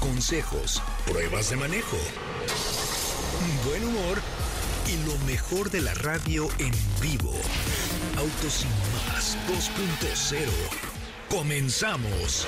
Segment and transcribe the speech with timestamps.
[0.00, 1.96] consejos, pruebas de manejo,
[3.66, 4.18] buen humor
[4.86, 7.32] y lo mejor de la radio en vivo.
[8.18, 8.70] Autos sin
[9.08, 10.48] más 2.0.
[11.30, 12.46] Comenzamos.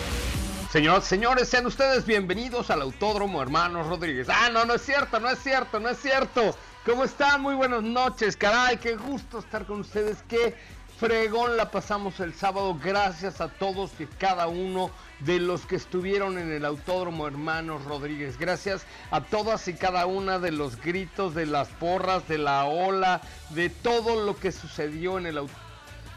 [0.70, 4.28] Señoras, señores, sean ustedes bienvenidos al Autódromo Hermanos Rodríguez.
[4.28, 6.54] Ah, no, no es cierto, no es cierto, no es cierto.
[6.84, 7.40] ¿Cómo están?
[7.40, 10.18] Muy buenas noches, caray, qué gusto estar con ustedes.
[10.28, 10.54] Qué
[10.98, 12.78] fregón la pasamos el sábado.
[12.82, 18.38] Gracias a todos y cada uno de los que estuvieron en el Autódromo Hermanos Rodríguez.
[18.38, 23.20] Gracias a todas y cada una de los gritos, de las porras, de la ola,
[23.50, 25.66] de todo lo que sucedió en el Autódromo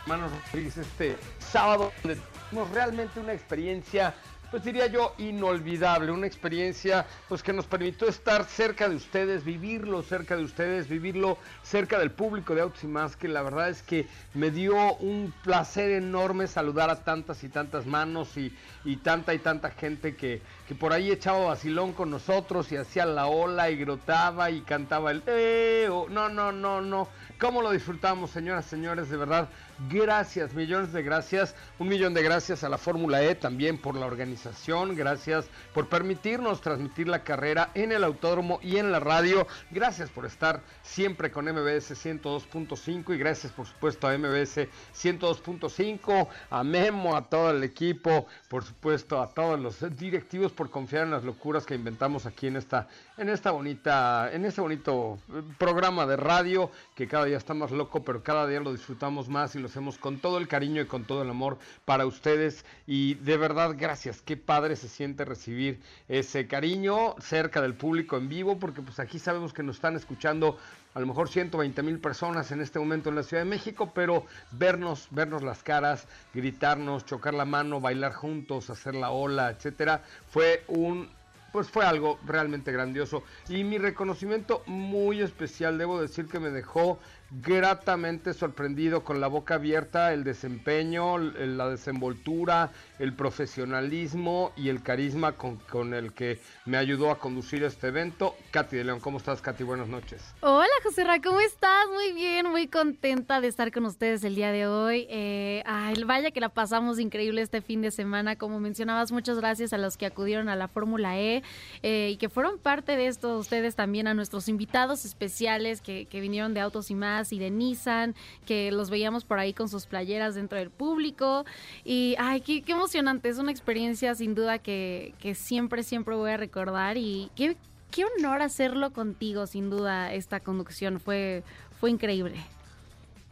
[0.04, 1.92] Hermanos Rodríguez este sábado.
[2.02, 4.16] Tuvimos realmente una experiencia
[4.52, 10.02] pues diría yo, inolvidable, una experiencia pues que nos permitió estar cerca de ustedes, vivirlo
[10.02, 13.82] cerca de ustedes, vivirlo cerca del público de Autos y Más, que la verdad es
[13.82, 19.34] que me dio un placer enorme saludar a tantas y tantas manos y, y tanta
[19.34, 23.70] y tanta gente que, que por ahí echaba vacilón con nosotros y hacía la ola
[23.70, 27.08] y grotaba y cantaba el eh, no, no, no, no.
[27.40, 29.10] ¿Cómo lo disfrutamos, señoras, señores?
[29.10, 29.50] De verdad,
[29.90, 31.56] gracias, millones de gracias.
[31.78, 34.96] Un millón de gracias a la Fórmula E también por la organización.
[34.96, 39.48] Gracias por permitirnos transmitir la carrera en el autódromo y en la radio.
[39.72, 46.64] Gracias por estar siempre con MBS 102.5 y gracias, por supuesto, a MBS 102.5, a
[46.64, 51.24] Memo, a todo el equipo, por supuesto, a todos los directivos por confiar en las
[51.24, 52.88] locuras que inventamos aquí en esta,
[53.18, 57.72] en esta bonita, en este bonito eh, programa de radio que cada día está más
[57.72, 60.86] loco, pero cada día lo disfrutamos más y lo hacemos con todo el cariño y
[60.86, 62.66] con todo el amor para ustedes.
[62.86, 64.22] Y de verdad, gracias.
[64.22, 69.20] Qué padre se siente recibir ese cariño cerca del público en vivo, porque pues aquí
[69.20, 70.58] sabemos que nos están escuchando
[70.94, 74.26] a lo mejor 120 mil personas en este momento en la Ciudad de México, pero
[74.52, 80.64] vernos, vernos las caras, gritarnos, chocar la mano, bailar juntos, hacer la ola, etcétera, fue
[80.68, 81.10] un
[81.52, 87.00] pues fue algo realmente grandioso y mi reconocimiento muy especial debo decir que me dejó
[87.32, 95.34] gratamente sorprendido con la boca abierta el desempeño, la desenvoltura, el profesionalismo y el carisma
[95.34, 98.36] con, con, el que me ayudó a conducir este evento.
[98.52, 99.64] Katy de León, ¿cómo estás, Katy?
[99.64, 100.24] Buenas noches.
[100.42, 101.86] Hola, José Ra, ¿cómo estás?
[101.94, 105.06] Muy bien, muy contenta de estar con ustedes el día de hoy.
[105.10, 108.36] Eh, ay, vaya que la pasamos increíble este fin de semana.
[108.38, 111.44] Como mencionabas, muchas gracias a los que acudieron a la Fórmula E
[111.84, 116.22] eh, y que fueron parte de esto, ustedes también, a nuestros invitados especiales que, que
[116.22, 118.16] vinieron de Autos y Más y de Nissan,
[118.46, 121.46] que los veíamos por ahí con sus playeras dentro del público.
[121.84, 126.32] Y, ay, qué, qué emocionante, es una experiencia sin duda que, que siempre, siempre voy
[126.32, 127.58] a recordar y qué,
[127.92, 131.44] qué honor hacerlo contigo, sin duda, esta conducción fue,
[131.80, 132.36] fue increíble.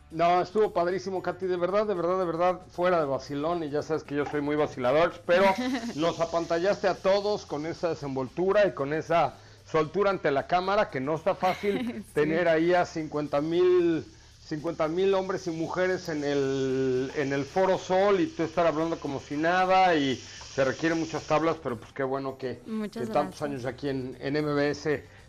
[0.10, 3.82] No, estuvo padrísimo, Katy, de verdad, de verdad, de verdad, fuera de vacilón, y ya
[3.82, 5.44] sabes que yo soy muy vacilador, pero
[5.96, 9.36] nos apantallaste a todos con esa desenvoltura y con esa
[9.70, 12.14] soltura ante la cámara, que no está fácil sí.
[12.14, 14.06] tener ahí a 50 mil
[14.48, 18.98] 50 mil hombres y mujeres en el, en el Foro Sol y tú estar hablando
[18.98, 22.62] como si nada y se requieren muchas tablas, pero pues qué bueno que,
[22.94, 24.84] que tantos años aquí en, en MBS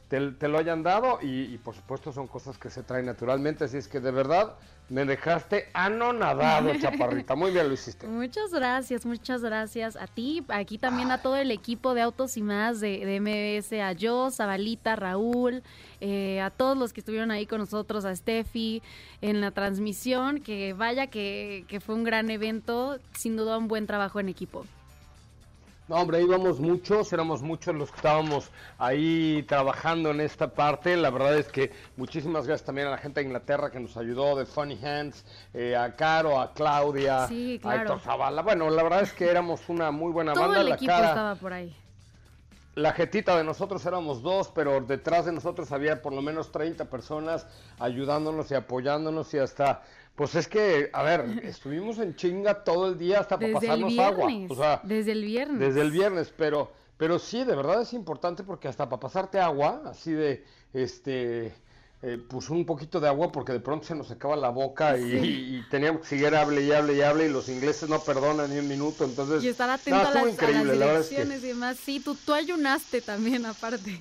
[0.09, 3.65] te, te, lo hayan dado y, y, por supuesto son cosas que se traen naturalmente,
[3.65, 4.55] así es que de verdad
[4.89, 8.07] me dejaste anonadado, chaparrita, muy bien lo hiciste.
[8.07, 12.43] Muchas gracias, muchas gracias a ti, aquí también a todo el equipo de Autos y
[12.43, 15.63] Más de, de MBS, a yo, Zabalita, Raúl,
[16.01, 18.83] eh, a todos los que estuvieron ahí con nosotros, a Steffi
[19.21, 23.87] en la transmisión, que vaya que, que fue un gran evento, sin duda un buen
[23.87, 24.65] trabajo en equipo.
[25.89, 30.97] No, hombre, íbamos muchos, éramos muchos los que estábamos ahí trabajando en esta parte.
[30.99, 34.37] La verdad es que muchísimas gracias también a la gente de Inglaterra que nos ayudó,
[34.37, 35.25] de Funny Hands,
[35.55, 37.77] eh, a Caro, a Claudia, Sí, a.
[37.77, 38.43] Héctor Zavala.
[38.43, 40.61] Bueno, la verdad es que éramos una muy buena Todo banda.
[40.61, 41.75] el la equipo cara, estaba por ahí.
[42.75, 46.85] la jetita de nosotros éramos dos, pero detrás de nosotros había por lo menos 30
[46.85, 47.47] personas
[47.81, 49.83] ayudándonos y apoyándonos y hasta,
[50.19, 53.83] pues es que, a ver, estuvimos en chinga todo el día hasta para Desde el
[53.83, 54.27] pasarnos agua.
[54.27, 54.51] viernes.
[54.51, 55.61] O sea, desde el viernes.
[55.61, 59.81] desde el viernes, pero, pero sí, de verdad es importante porque hasta para pasarte agua,
[59.87, 60.45] así de,
[60.75, 61.55] este,
[62.03, 65.05] eh, pues un poquito de agua porque de pronto se nos acaba la boca y,
[65.05, 68.59] y teníamos que seguir hable y hable y hable y los ingleses no perdonan ni
[68.59, 69.45] un minuto, entonces...
[69.45, 71.77] Y estar atento a, las, a la es que direcciones y demás.
[71.77, 74.01] Sí, tú, tú ayunaste también, aparte.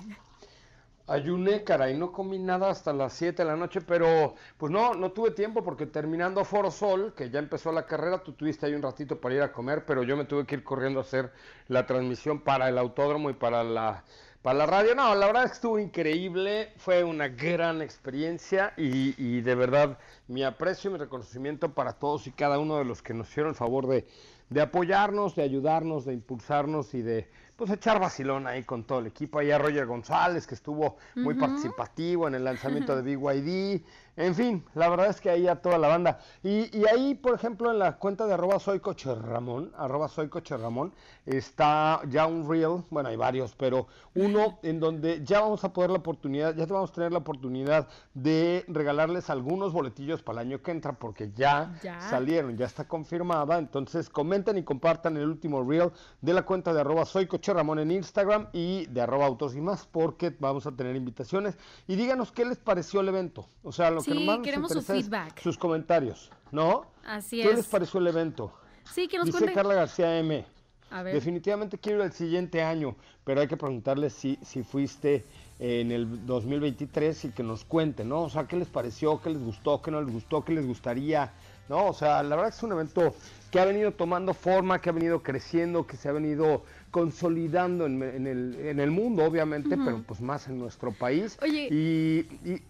[1.08, 4.94] Ayuné, cara, y no comí nada hasta las 7 de la noche, pero pues no,
[4.94, 8.74] no tuve tiempo porque terminando Foro Sol, que ya empezó la carrera, tú tuviste ahí
[8.74, 11.32] un ratito para ir a comer, pero yo me tuve que ir corriendo a hacer
[11.68, 14.04] la transmisión para el autódromo y para la,
[14.42, 14.94] para la radio.
[14.94, 19.98] No, la verdad es que estuvo increíble, fue una gran experiencia y, y de verdad
[20.26, 23.50] mi aprecio y mi reconocimiento para todos y cada uno de los que nos hicieron
[23.50, 24.06] el favor de,
[24.50, 29.08] de apoyarnos, de ayudarnos, de impulsarnos y de pues echar vacilón ahí con todo el
[29.08, 29.40] equipo.
[29.40, 33.82] Ahí a Roger González, que estuvo muy participativo en el lanzamiento de BYD.
[34.16, 36.18] En fin, la verdad es que ahí a toda la banda.
[36.42, 40.28] Y, y ahí, por ejemplo, en la cuenta de arroba soy coche Ramón, arroba soy
[40.28, 40.92] coche Ramón,
[41.24, 45.90] está ya un reel, bueno, hay varios, pero uno en donde ya vamos a poder
[45.90, 50.62] la oportunidad, ya vamos a tener la oportunidad de regalarles algunos boletillos para el año
[50.62, 52.00] que entra, porque ya, Ya.
[52.00, 53.58] salieron, ya está confirmada.
[53.58, 55.90] Entonces comenten y compartan el último reel
[56.20, 59.60] de la cuenta de arroba soy coche Ramón en Instagram y de arroba autos y
[59.60, 61.56] más, porque vamos a tener invitaciones.
[61.88, 63.48] Y díganos qué les pareció el evento.
[63.64, 65.40] O sea, lo Sí, que más nos queremos su es feedback.
[65.40, 66.86] sus comentarios, ¿no?
[67.04, 67.56] Así ¿Qué es.
[67.56, 68.52] les pareció el evento?
[68.92, 69.54] Sí, que nos Dice cuenten.
[69.56, 70.44] Carla García M.
[70.90, 71.14] A ver.
[71.14, 72.94] Definitivamente quiero ir el siguiente año,
[73.24, 75.26] pero hay que preguntarles si, si fuiste
[75.58, 78.22] en el 2023 y que nos cuenten, ¿no?
[78.22, 79.20] O sea, ¿qué les pareció?
[79.20, 79.82] ¿Qué les gustó?
[79.82, 80.42] ¿Qué no les gustó?
[80.44, 81.32] ¿Qué les gustaría?
[81.68, 81.86] ¿No?
[81.86, 83.14] O sea, la verdad que es un evento
[83.50, 88.02] que ha venido tomando forma, que ha venido creciendo, que se ha venido consolidando en,
[88.02, 91.38] en el, en el mundo, obviamente, pero pues más en nuestro país.
[91.42, 91.68] Oye.
[91.70, 92.62] Y, y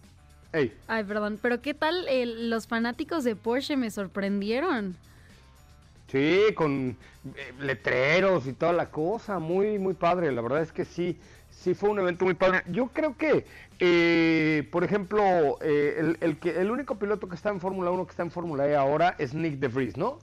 [0.87, 2.05] Ay, perdón, pero ¿qué tal
[2.49, 4.95] los fanáticos de Porsche me sorprendieron?
[6.07, 6.97] Sí, con
[7.35, 11.19] eh, letreros y toda la cosa, muy, muy padre, la verdad es que sí,
[11.59, 12.63] sí fue un evento muy padre.
[12.67, 13.45] Yo creo que,
[13.79, 15.21] eh, por ejemplo,
[15.61, 18.31] eh, el, el que, el único piloto que está en Fórmula 1 que está en
[18.31, 20.19] Fórmula E ahora es Nick De Vries, ¿no?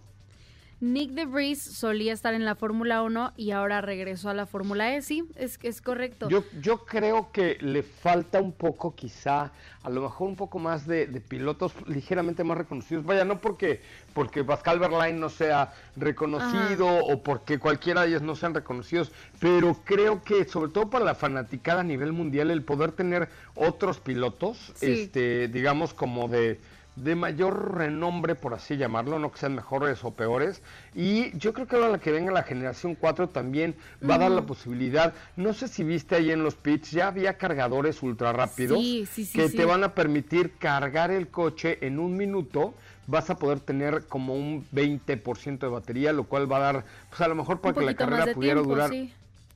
[0.78, 5.00] Nick DeVries solía estar en la Fórmula 1 y ahora regresó a la Fórmula E,
[5.00, 6.28] sí, es, es correcto.
[6.28, 9.52] Yo, yo creo que le falta un poco, quizá,
[9.82, 13.06] a lo mejor un poco más de, de pilotos ligeramente más reconocidos.
[13.06, 13.80] Vaya, no porque,
[14.12, 19.80] porque Pascal Verlaine no sea reconocido o porque cualquiera de ellos no sean reconocidos, pero
[19.82, 24.72] creo que sobre todo para la fanaticada a nivel mundial, el poder tener otros pilotos,
[24.74, 24.92] Sí.
[24.92, 26.60] este, digamos como de
[26.96, 30.62] de mayor renombre, por así llamarlo, no que sean mejores o peores.
[30.94, 33.76] Y yo creo que ahora la que venga la generación 4 también
[34.08, 37.34] va a dar la posibilidad, no sé si viste ahí en los pits, ya había
[37.34, 41.98] cargadores ultra rápidos Sí, sí, sí, que te van a permitir cargar el coche en
[41.98, 42.74] un minuto.
[43.08, 47.20] Vas a poder tener como un 20% de batería, lo cual va a dar, pues
[47.20, 48.90] a lo mejor para Un que la carrera pudiera tiempo, durar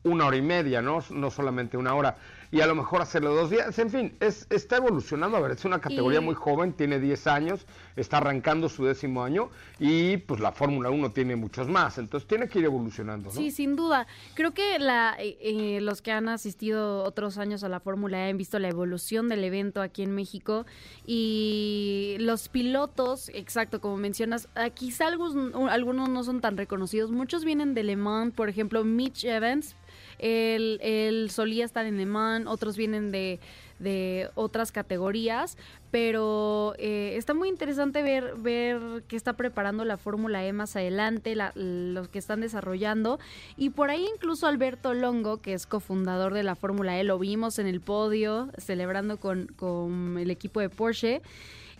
[0.04, 1.02] una hora y media, ¿no?
[1.10, 2.16] No solamente una hora.
[2.52, 3.78] Y a lo mejor hacerlo dos días.
[3.78, 5.36] En fin, es, está evolucionando.
[5.36, 7.64] A ver, es una categoría Y- muy joven, tiene 10 años,
[7.94, 11.98] está arrancando su décimo año y pues la Fórmula 1 tiene muchos más.
[11.98, 13.36] Entonces tiene que ir evolucionando, ¿no?
[13.36, 14.08] Sí, sin duda.
[14.34, 18.30] Creo que la, eh, eh, los que han asistido otros años a la Fórmula E
[18.30, 20.66] han visto la evolución del evento aquí en México
[21.06, 27.12] y los pilotos, exacto, como mencionas, ah, quizá algunos, algunos no son tan reconocidos.
[27.12, 29.76] Muchos vienen de Le Mans, por ejemplo, Mitch Evans.
[30.20, 33.40] Él, él solía estar en Le Mans, otros vienen de,
[33.78, 35.56] de otras categorías,
[35.90, 41.34] pero eh, está muy interesante ver, ver qué está preparando la Fórmula E más adelante,
[41.34, 43.18] la- los que están desarrollando.
[43.56, 47.58] Y por ahí incluso Alberto Longo, que es cofundador de la Fórmula E, lo vimos
[47.58, 51.22] en el podio celebrando con, con el equipo de Porsche.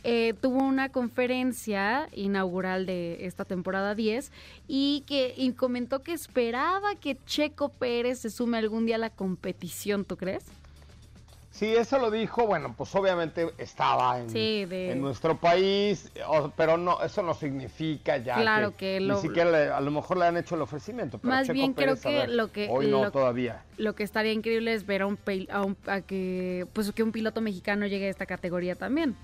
[0.03, 4.33] Eh, tuvo una conferencia inaugural de esta temporada 10
[4.67, 9.11] y que y comentó que esperaba que Checo Pérez se sume algún día a la
[9.11, 10.45] competición, ¿tú crees?
[11.53, 16.11] Sí, eso lo dijo, bueno, pues obviamente estaba en, Sí, de- en nuestro país,
[16.57, 20.17] pero no, eso no significa ya Claro que lo- ni siquiera le- a lo mejor
[20.17, 21.19] le han hecho el ofrecimiento.
[21.19, 23.63] Pero Más Checo bien creo Pérez, que ver, lo que- hoy no lo- todavía.
[23.77, 25.19] Lo que estaría increíble es ver a un,
[25.51, 29.15] a un- a que pues que un piloto mexicano llegue a esta categoría también.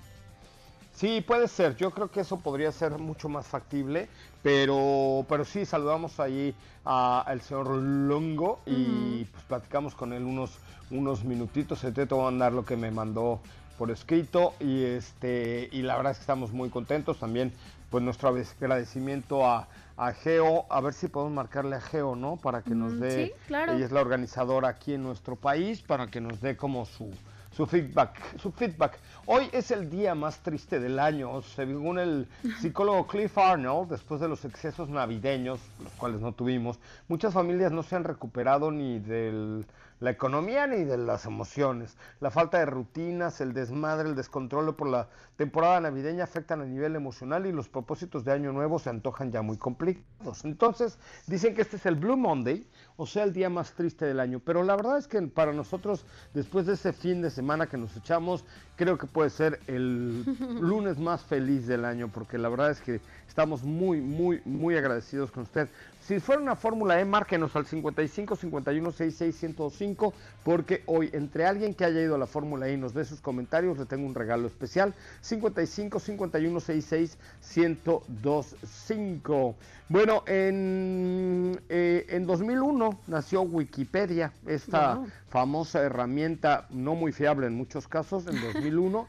[0.97, 1.75] Sí, puede ser.
[1.75, 4.09] Yo creo que eso podría ser mucho más factible,
[4.41, 10.57] pero, pero sí, saludamos ahí al señor Longo y pues platicamos con él unos,
[10.89, 11.81] unos minutitos.
[11.81, 13.39] Te voy a mandar lo que me mandó
[13.77, 17.53] por escrito y este y la verdad es que estamos muy contentos también
[17.91, 22.63] pues nuestro agradecimiento a, a Geo a ver si podemos marcarle a Geo no para
[22.63, 23.73] que nos dé sí, claro.
[23.73, 27.11] ella es la organizadora aquí en nuestro país para que nos dé como su
[27.57, 28.99] su feedback, su feedback.
[29.25, 32.27] Hoy es el día más triste del año, según el
[32.61, 37.81] psicólogo Cliff Arnold, después de los excesos navideños, los cuales no tuvimos, muchas familias no
[37.81, 39.65] se han recuperado ni del
[39.99, 41.97] la economía ni de las emociones.
[42.19, 46.95] La falta de rutinas, el desmadre, el descontrol por la temporada navideña afectan a nivel
[46.95, 50.45] emocional y los propósitos de Año Nuevo se antojan ya muy complicados.
[50.45, 54.19] Entonces, dicen que este es el Blue Monday, o sea, el día más triste del
[54.19, 54.39] año.
[54.43, 57.95] Pero la verdad es que para nosotros, después de ese fin de semana que nos
[57.95, 60.23] echamos, creo que puede ser el
[60.61, 65.31] lunes más feliz del año, porque la verdad es que estamos muy, muy, muy agradecidos
[65.31, 65.69] con usted.
[66.07, 70.13] Si fuera una Fórmula E, márquenos al 55 51 66 105,
[70.45, 73.19] porque hoy, entre alguien que haya ido a la Fórmula E y nos dé sus
[73.19, 74.93] comentarios, le tengo un regalo especial.
[75.19, 77.17] 55 51 66
[77.57, 79.55] 1025.
[79.89, 87.85] Bueno, en, eh, en 2001 nació Wikipedia, esta famosa herramienta no muy fiable en muchos
[87.85, 89.05] casos, en 2001.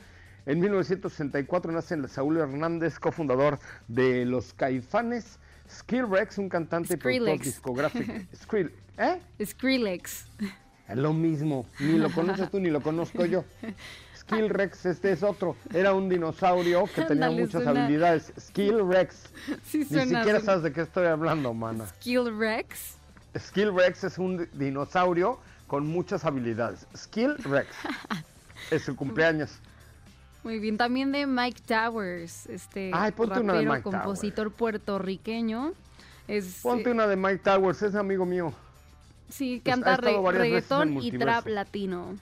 [0.46, 5.38] En 1964 nace Saúl Hernández, cofundador de los Caifanes.
[5.70, 8.12] Skillrex, un cantante y productor discográfico.
[8.42, 9.20] Skrill, ¿Eh?
[9.44, 10.26] Skrillex.
[10.88, 11.66] Es lo mismo.
[11.78, 13.44] Ni lo conoces tú ni lo conozco yo.
[14.16, 15.56] Skillrex, este es otro.
[15.72, 18.32] Era un dinosaurio que tenía muchas suena- habilidades.
[18.38, 19.24] Skillrex.
[19.64, 21.86] Sí, Ni siquiera sabes de qué estoy hablando, mana.
[21.86, 22.96] Skillrex.
[23.38, 26.86] Skillrex es un di- dinosaurio con muchas habilidades.
[26.96, 27.68] Skillrex.
[28.70, 29.60] es su cumpleaños.
[30.44, 33.82] Muy bien, también de Mike Towers, este Ay, una de rapero, Towers.
[33.82, 35.72] compositor puertorriqueño.
[36.28, 38.52] Es, Ponte eh, una de Mike Towers, es amigo mío.
[39.28, 42.16] sí, pues, canta re- en reggaetón y trap latino.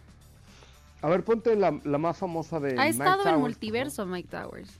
[1.03, 4.29] A ver, ponte la, la más famosa de Ha Mike estado en Towers, multiverso Mike
[4.31, 4.71] Towers.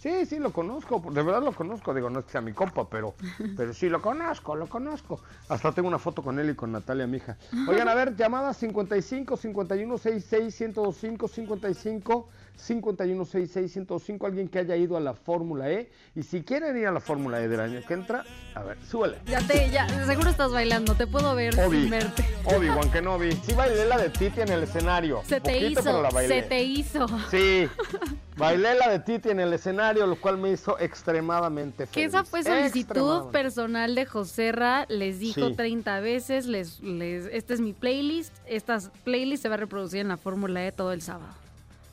[0.00, 2.88] Sí, sí, lo conozco, de verdad lo conozco, digo, no es que sea mi compa,
[2.88, 3.14] pero,
[3.56, 5.20] pero sí lo conozco, lo conozco.
[5.48, 7.36] Hasta tengo una foto con él y con Natalia, mi hija.
[7.66, 14.76] Oigan, a ver, llamadas 55 51 66 1025 55 51 66 1025 alguien que haya
[14.76, 17.80] ido a la Fórmula E y si quieren ir a la Fórmula E del año
[17.86, 19.18] que entra, a ver, súbele.
[19.26, 22.24] Ya te, ya, seguro estás bailando, te puedo ver Obi, sin verte.
[22.44, 23.32] Obi-Wan Kenobi.
[23.32, 25.22] Sí bailé la de Titi en el escenario.
[25.26, 26.42] Se te Poquito, pero hizo, la bailé.
[26.42, 27.06] se te hizo.
[27.30, 27.68] Sí,
[28.36, 31.90] bailé la de Titi en el escenario, lo cual me hizo extremadamente feliz.
[31.92, 35.54] Que esa fue solicitud personal de Joserra, les dijo Sí.
[35.54, 40.08] 30 veces, les, les, esta es mi playlist, esta playlist se va a reproducir en
[40.08, 41.32] la Fórmula E todo el sábado.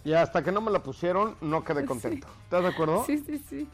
[0.05, 2.27] Y hasta que no me la pusieron, no quedé contento.
[2.43, 3.05] ¿Estás de acuerdo?
[3.05, 3.67] Sí, sí, sí.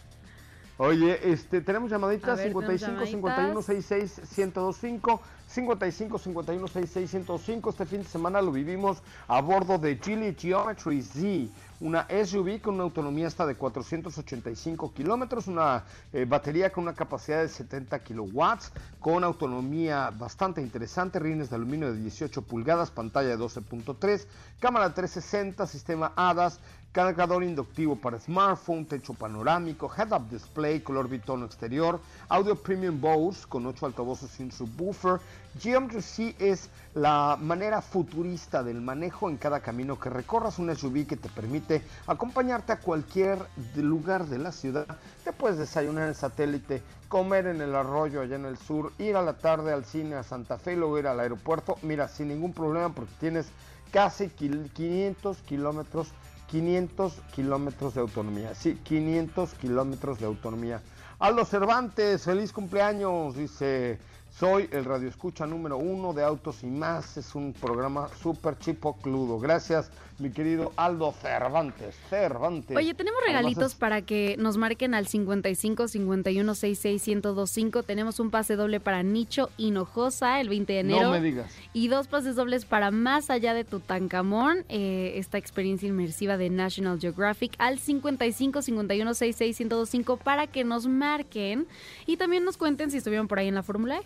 [0.78, 7.86] Oye, este, tenemos llamaditas ver, 55 tenemos 51 66 1025 55 51 66 1025 Este
[7.86, 12.84] fin de semana lo vivimos a bordo de Geely Geometry Z, una SUV con una
[12.84, 19.24] autonomía hasta de 485 kilómetros, una eh, batería con una capacidad de 70 kilowatts, con
[19.24, 24.26] autonomía bastante interesante, rines de aluminio de 18 pulgadas, pantalla de 12.3,
[24.60, 26.60] cámara 360, sistema ADAS,
[26.92, 33.66] cargador inductivo para smartphone, techo panorámico, head-up display, color bitono exterior, audio premium Bose con
[33.68, 35.20] 8 altavoces sin subwoofer.
[35.60, 41.06] Geometry C es la manera futurista del manejo en cada camino que recorras, un SUV
[41.06, 43.38] que te permite acompañarte a cualquier
[43.76, 44.88] lugar de la ciudad.
[45.24, 49.16] Te puedes desayunar en el satélite, comer en el arroyo allá en el sur, ir
[49.16, 51.78] a la tarde al cine a Santa Fe y luego ir al aeropuerto.
[51.84, 53.48] Mira, sin ningún problema porque tienes
[53.92, 56.10] casi quil- 500 kilómetros
[56.50, 58.56] 500 kilómetros de autonomía.
[58.56, 60.82] Sí, 500 kilómetros de autonomía.
[61.20, 64.00] Aldo Cervantes, feliz cumpleaños, dice.
[64.38, 67.18] Soy el radio escucha número uno de Autos y Más.
[67.18, 69.38] Es un programa súper chipocludo.
[69.38, 71.94] Gracias, mi querido Aldo Cervantes.
[72.10, 72.78] Cervantes.
[72.78, 77.84] Oye, tenemos regalitos es- para que nos marquen al 55 51 66 1025.
[77.84, 81.04] Tenemos un pase doble para Nicho Hinojosa el 20 de enero.
[81.08, 81.52] No me digas.
[81.74, 86.98] Y dos pases dobles para Más allá de Tutankamón, eh, esta experiencia inmersiva de National
[86.98, 91.68] Geographic, al 55 51 66 1025 para que nos marquen
[92.06, 94.02] y también nos cuenten si estuvieron por ahí en la Fórmula E.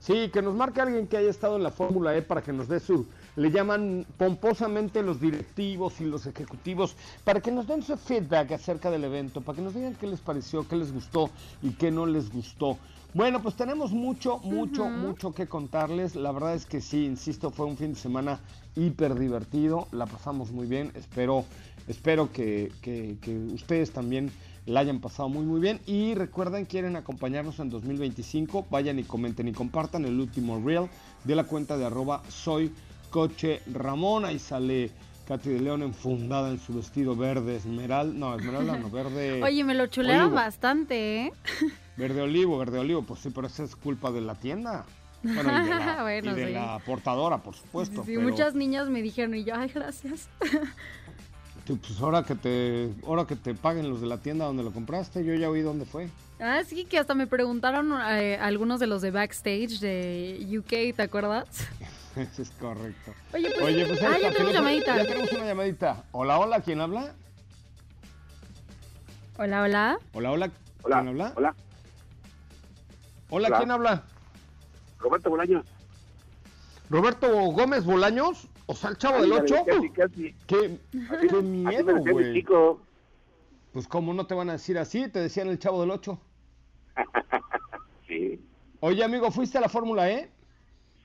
[0.00, 2.68] Sí, que nos marque alguien que haya estado en la Fórmula E para que nos
[2.68, 7.96] dé su, le llaman pomposamente los directivos y los ejecutivos, para que nos den su
[7.98, 11.28] feedback acerca del evento, para que nos digan qué les pareció, qué les gustó
[11.62, 12.78] y qué no les gustó.
[13.12, 16.14] Bueno, pues tenemos mucho, mucho, mucho que contarles.
[16.14, 18.38] La verdad es que sí, insisto, fue un fin de semana
[18.76, 20.92] hiper divertido, la pasamos muy bien.
[20.94, 21.44] Espero
[21.88, 24.30] espero que, que, que ustedes también
[24.70, 25.80] la hayan pasado muy muy bien.
[25.86, 30.88] Y recuerden quieren acompañarnos en 2025 vayan y comenten y compartan el último reel
[31.24, 32.72] de la cuenta de arroba soy
[33.10, 34.24] coche Ramón.
[34.24, 34.90] Ahí sale
[35.26, 39.74] Katy de León enfundada en su vestido verde esmeralda no esmeralda no verde Oye me
[39.74, 41.32] lo chulearon bastante eh
[41.96, 44.86] verde olivo verde olivo pues sí pero esa es culpa de la tienda.
[45.22, 46.52] Bueno, y de, la, Bueno, y de sí.
[46.54, 50.28] la portadora por supuesto sí, pero- muchas niñas me dijeron y yo ay gracias
[51.78, 55.24] Pues ahora que te ahora que te paguen los de la tienda donde lo compraste,
[55.24, 56.08] yo ya oí dónde fue.
[56.40, 61.02] ah sí que hasta me preguntaron eh, algunos de los de backstage de UK ¿te
[61.02, 61.46] acuerdas?
[62.16, 63.12] Eso es correcto.
[63.32, 66.04] Oye pues, Oye, pues ah ya tenemos llamadita Ya tenemos una llamadita.
[66.10, 67.14] Hola, hola, ¿quién habla?
[69.38, 70.50] hola hola Hola, hola,
[70.82, 71.32] Hola, ¿quién habla?
[71.36, 71.54] hola,
[73.30, 73.58] Hola, Hola.
[73.58, 74.02] ¿quién habla?
[74.98, 75.64] Roberto Bolaños.
[76.90, 79.64] Roberto Gómez Bolaños, o sea, el chavo del Ándale, 8.
[79.66, 80.34] Casi, casi.
[80.46, 82.46] Qué, miedo, güey.
[83.72, 86.20] Pues cómo no te van a decir así, te decían el chavo del 8.
[88.06, 88.40] Sí,
[88.80, 90.28] Oye, amigo, ¿fuiste a la Fórmula E?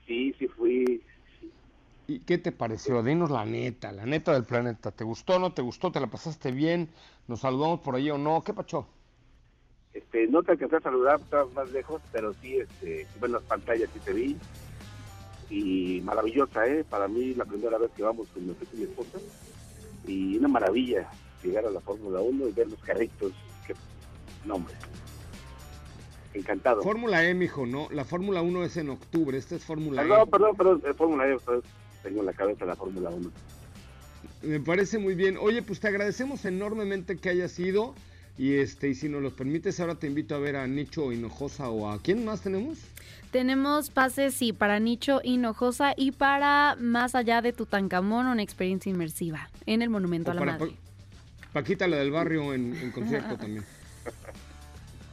[0.06, 1.00] sí, sí fui.
[2.08, 3.00] ¿Y qué te pareció?
[3.02, 4.90] Dinos la neta, la neta del planeta.
[4.90, 5.92] ¿Te gustó, no te gustó?
[5.92, 6.88] ¿Te la pasaste bien?
[7.28, 8.42] ¿Nos saludamos por ahí o no?
[8.42, 8.88] ¿Qué pacho?
[9.92, 13.88] Este, no te alcancé a saludar, estabas más lejos, pero sí, este, en las pantallas
[13.92, 14.36] sí te vi.
[15.48, 16.84] Y maravillosa, ¿eh?
[16.88, 19.18] Para mí la primera vez que vamos con mi esposa y mi esposa.
[20.06, 21.08] Y una maravilla
[21.42, 23.32] llegar a la Fórmula 1 y ver los carritos.
[23.66, 23.74] Qué
[24.44, 24.74] nombre.
[26.34, 26.82] Encantado.
[26.82, 27.88] Fórmula E, mijo, no.
[27.90, 29.38] La Fórmula 1 es en octubre.
[29.38, 30.08] Esta es Fórmula E.
[30.08, 31.62] Perdón, perdón, perdón, eh, Fórmula E, pues,
[32.02, 33.30] tengo en la cabeza la Fórmula 1.
[34.42, 35.38] Me parece muy bien.
[35.40, 37.94] Oye, pues te agradecemos enormemente que hayas ido.
[38.38, 41.70] Y este, y si nos lo permites, ahora te invito a ver a Nicho Hinojosa
[41.70, 42.78] o a quién más tenemos.
[43.30, 49.48] Tenemos pases, sí, para Nicho Hinojosa y para Más allá de Tutankamón, una experiencia inmersiva
[49.66, 50.72] en el Monumento O a la para Madre.
[50.72, 53.64] Pa- Paquita, la del barrio, en, en concierto también.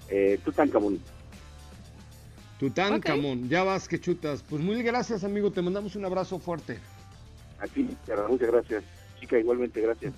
[0.09, 0.99] Eh, Tutankamón.
[2.59, 4.43] Tutankamón, ya vas que chutas.
[4.43, 5.51] Pues muy gracias, amigo.
[5.51, 6.77] Te mandamos un abrazo fuerte.
[7.59, 7.83] Aquí,
[8.27, 8.83] muchas gracias.
[9.19, 10.13] Chica, igualmente, gracias.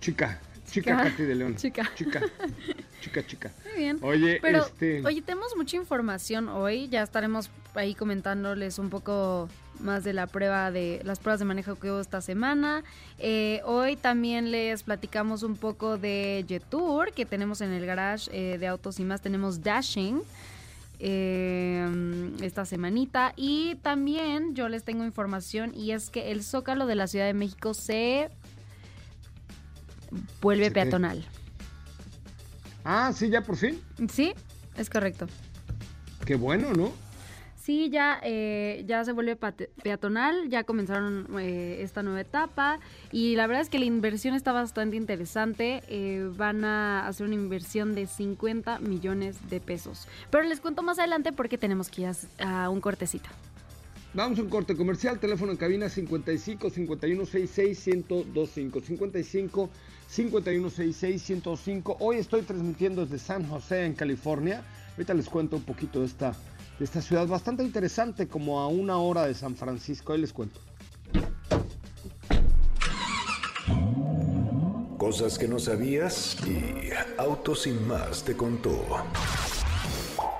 [0.00, 0.40] Chica,
[0.70, 1.10] chica Chica.
[1.10, 1.56] Katy de León.
[1.56, 1.90] Chica.
[1.94, 2.20] Chica,
[3.00, 3.52] chica, chica.
[3.64, 3.98] Muy bien.
[4.02, 5.02] Oye, Pero, este.
[5.04, 6.88] oye, tenemos mucha información hoy.
[6.88, 9.48] Ya estaremos ahí comentándoles un poco
[9.80, 12.84] más de la prueba de las pruebas de manejo que hubo esta semana.
[13.18, 18.58] Eh, hoy también les platicamos un poco de Jetour que tenemos en el garage eh,
[18.58, 19.20] de autos y más.
[19.22, 20.22] Tenemos Dashing
[21.02, 26.94] eh, esta semanita y también yo les tengo información y es que el Zócalo de
[26.94, 28.30] la Ciudad de México se
[30.40, 30.74] vuelve ¿Se qué?
[30.82, 31.24] peatonal.
[32.84, 33.80] Ah, sí, ya por fin.
[34.10, 34.32] Sí,
[34.76, 35.26] es correcto.
[36.24, 36.92] Qué bueno, ¿no?
[37.62, 42.80] Sí, ya, eh, ya se vuelve peatonal, ya comenzaron eh, esta nueva etapa
[43.12, 45.82] y la verdad es que la inversión está bastante interesante.
[45.88, 50.08] eh, van a hacer una inversión de 50 millones de pesos.
[50.30, 53.28] Pero les cuento más adelante porque tenemos que ir a, a un cortecito.
[54.14, 59.70] Vamos a un corte comercial, teléfono en cabina 55 51 66 1025 55
[60.10, 61.96] 51 66 1025.
[62.00, 64.64] Hoy estoy transmitiendo desde San José en California.
[64.92, 66.34] Ahorita les cuento un poquito de esta
[66.80, 70.12] de esta ciudad bastante interesante como a una hora de San Francisco.
[70.12, 70.58] Ahí les cuento.
[74.98, 79.04] Cosas que no sabías y Autos sin más te contó.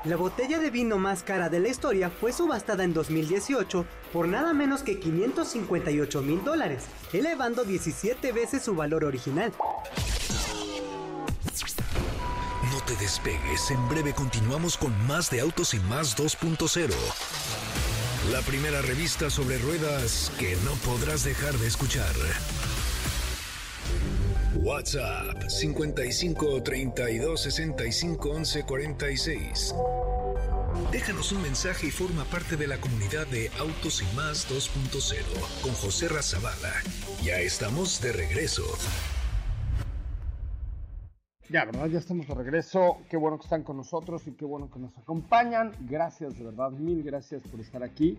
[0.04, 3.84] La botella de vino más cara de la historia fue subastada en 2018
[4.14, 9.52] por nada menos que 558 mil dólares, elevando 17 veces su valor original.
[12.72, 16.94] No te despegues, en breve continuamos con más de Autos y más 2.0.
[18.32, 22.14] La primera revista sobre ruedas que no podrás dejar de escuchar.
[24.62, 29.75] WhatsApp 55 32 65 11 46.
[30.92, 35.73] Déjanos un mensaje y forma parte de la comunidad de Autos y Más 2.0 con
[35.73, 36.75] José Razabala.
[37.23, 38.64] Ya estamos de regreso.
[41.49, 41.87] Ya, ¿verdad?
[41.87, 42.99] Ya estamos de regreso.
[43.09, 45.73] Qué bueno que están con nosotros y qué bueno que nos acompañan.
[45.88, 48.18] Gracias, de verdad, mil gracias por estar aquí.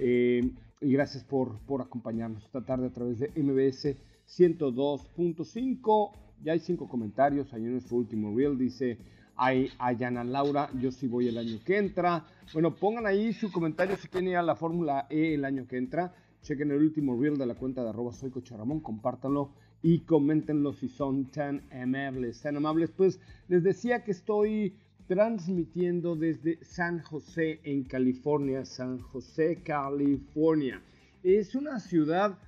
[0.00, 3.96] Eh, y gracias por, por acompañarnos esta tarde a través de MBS
[4.28, 6.10] 102.5.
[6.42, 7.52] Ya hay cinco comentarios.
[7.52, 8.98] Ahí en nuestro último reel dice
[9.36, 12.24] hay Ayana Laura, yo sí voy el año que entra.
[12.52, 15.76] Bueno, pongan ahí su comentario si quieren ir a la Fórmula E el año que
[15.76, 16.14] entra.
[16.42, 19.50] Chequen el último reel de la cuenta de arroba soy Ramón, compártanlo
[19.82, 22.90] y coméntenlo si son tan amables, tan amables.
[22.90, 24.74] Pues les decía que estoy
[25.06, 30.80] transmitiendo desde San José en California, San José, California.
[31.22, 32.38] Es una ciudad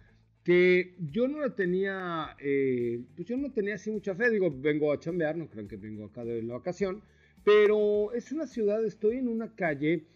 [0.48, 4.90] que yo no le tenía, eh, pues yo no tenía así mucha fe, digo, vengo
[4.90, 7.02] a chambear, no crean que vengo acá de la vacación,
[7.44, 10.06] pero es una ciudad, estoy en una calle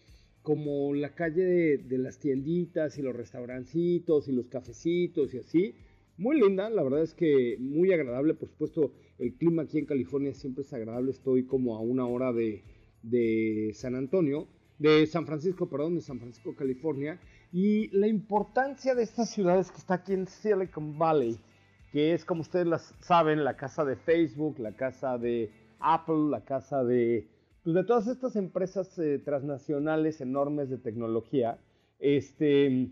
[0.41, 5.75] como la calle de, las tienditas y los restaurancitos y los cafecitos y así.
[6.17, 8.33] Muy linda, la verdad es que muy agradable.
[8.33, 11.11] Por supuesto, el clima aquí en California siempre es agradable.
[11.11, 12.63] Estoy como a una hora de,
[13.03, 14.47] de San Antonio,
[14.79, 17.19] de San Francisco, perdón, de San Francisco, California.
[17.53, 21.39] Y la importancia de estas ciudades que está aquí en Silicon Valley,
[21.91, 26.43] que es como ustedes las saben, la casa de Facebook, la casa de Apple, la
[26.43, 27.27] casa de
[27.63, 31.59] pues de todas estas empresas eh, transnacionales enormes de tecnología,
[31.99, 32.89] este,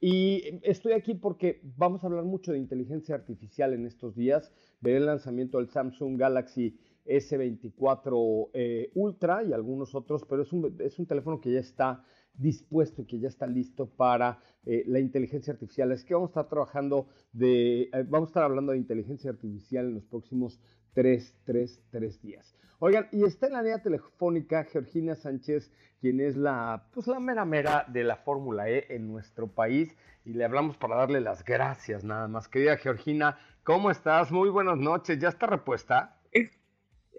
[0.00, 4.52] y estoy aquí porque vamos a hablar mucho de inteligencia artificial en estos días.
[4.82, 10.76] Veré el lanzamiento del Samsung Galaxy S24 eh, Ultra y algunos otros, pero es un,
[10.80, 14.98] es un teléfono que ya está dispuesto y que ya está listo para eh, la
[14.98, 15.92] inteligencia artificial.
[15.92, 19.94] Es que vamos a estar trabajando de, vamos a estar hablando de inteligencia artificial en
[19.94, 20.60] los próximos
[20.94, 22.54] 3, 3, 3 días.
[22.80, 27.44] Oigan, y está en la línea telefónica Georgina Sánchez, quien es la, pues la mera
[27.44, 29.96] mera de la Fórmula E en nuestro país.
[30.24, 32.48] Y le hablamos para darle las gracias nada más.
[32.48, 34.32] Querida Georgina, ¿cómo estás?
[34.32, 35.18] Muy buenas noches.
[35.18, 36.20] ¿Ya está repuesta?
[36.32, 36.50] Eh,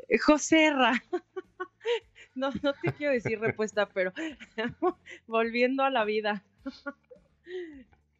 [0.07, 0.93] eh, José Ra.
[2.35, 4.13] No, no te quiero decir repuesta, pero
[5.27, 6.43] volviendo a la vida.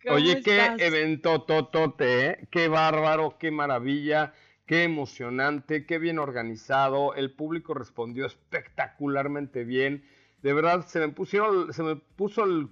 [0.08, 2.48] Oye, qué evento totote, ¿eh?
[2.50, 4.34] Qué bárbaro, qué maravilla.
[4.66, 7.14] Qué emocionante, qué bien organizado.
[7.14, 10.04] El público respondió espectacularmente bien.
[10.42, 12.70] De verdad, se me pusieron, se me puso el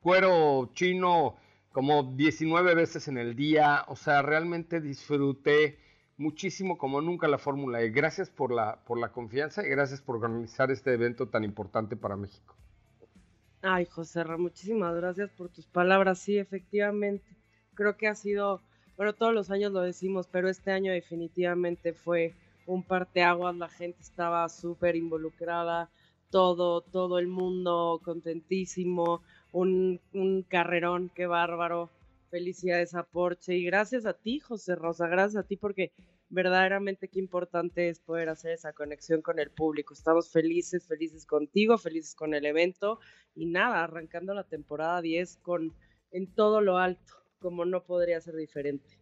[0.00, 1.36] cuero chino
[1.72, 3.84] como 19 veces en el día.
[3.88, 5.78] O sea, realmente disfruté
[6.22, 7.90] muchísimo como nunca la Fórmula E.
[7.90, 12.16] Gracias por la, por la confianza y gracias por organizar este evento tan importante para
[12.16, 12.54] México.
[13.60, 16.18] Ay, José muchísimas gracias por tus palabras.
[16.18, 17.24] Sí, efectivamente.
[17.74, 18.60] Creo que ha sido
[18.96, 22.34] pero todos los años lo decimos, pero este año definitivamente fue
[22.66, 25.90] un parteaguas, la gente estaba súper involucrada,
[26.30, 31.90] todo, todo el mundo contentísimo, un, un carrerón, qué bárbaro,
[32.30, 35.92] felicidades a Porsche y gracias a ti, José Rosa, gracias a ti porque
[36.32, 39.92] verdaderamente qué importante es poder hacer esa conexión con el público.
[39.92, 42.98] Estamos felices, felices contigo, felices con el evento
[43.34, 45.74] y nada, arrancando la temporada 10 con
[46.10, 48.98] en todo lo alto como no podría ser diferente.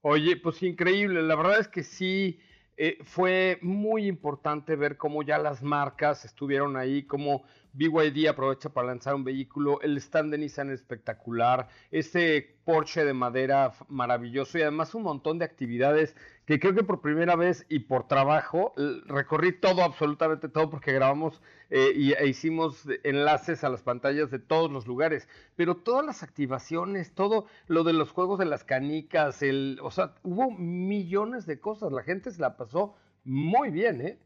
[0.00, 2.40] Oye, pues increíble, la verdad es que sí,
[2.76, 8.88] eh, fue muy importante ver cómo ya las marcas estuvieron ahí, cómo BYD aprovecha para
[8.88, 14.94] lanzar un vehículo, el stand de Nissan espectacular, ese Porsche de madera maravilloso y además
[14.94, 18.72] un montón de actividades que creo que por primera vez y por trabajo
[19.06, 24.38] recorrí todo, absolutamente todo, porque grabamos eh, y, e hicimos enlaces a las pantallas de
[24.38, 29.42] todos los lugares, pero todas las activaciones, todo lo de los juegos de las canicas,
[29.42, 34.18] el, o sea, hubo millones de cosas, la gente se la pasó muy bien, ¿eh?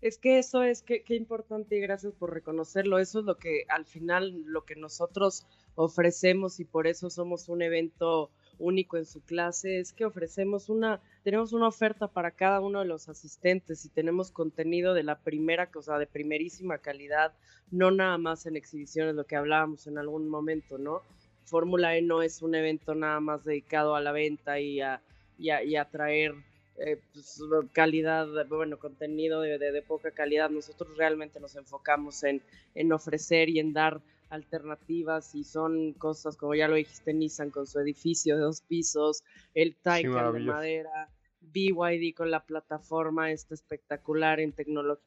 [0.00, 3.00] Es que eso es que, qué importante y gracias por reconocerlo.
[3.00, 7.62] Eso es lo que al final lo que nosotros ofrecemos y por eso somos un
[7.62, 12.80] evento único en su clase es que ofrecemos una, tenemos una oferta para cada uno
[12.80, 17.32] de los asistentes y tenemos contenido de la primera, cosa de primerísima calidad,
[17.70, 21.02] no nada más en exhibiciones, lo que hablábamos en algún momento, ¿no?
[21.44, 25.00] Fórmula E no es un evento nada más dedicado a la venta y a,
[25.38, 26.34] y a, traer
[26.78, 27.40] eh, pues,
[27.72, 30.50] calidad, bueno, contenido de, de, poca calidad.
[30.50, 32.42] Nosotros realmente nos enfocamos en,
[32.74, 37.66] en ofrecer y en dar alternativas y son cosas como ya lo dijiste Nissan con
[37.66, 41.10] su edificio de dos pisos, el Taycan de madera,
[41.40, 44.54] BYD con la plataforma está espectacular en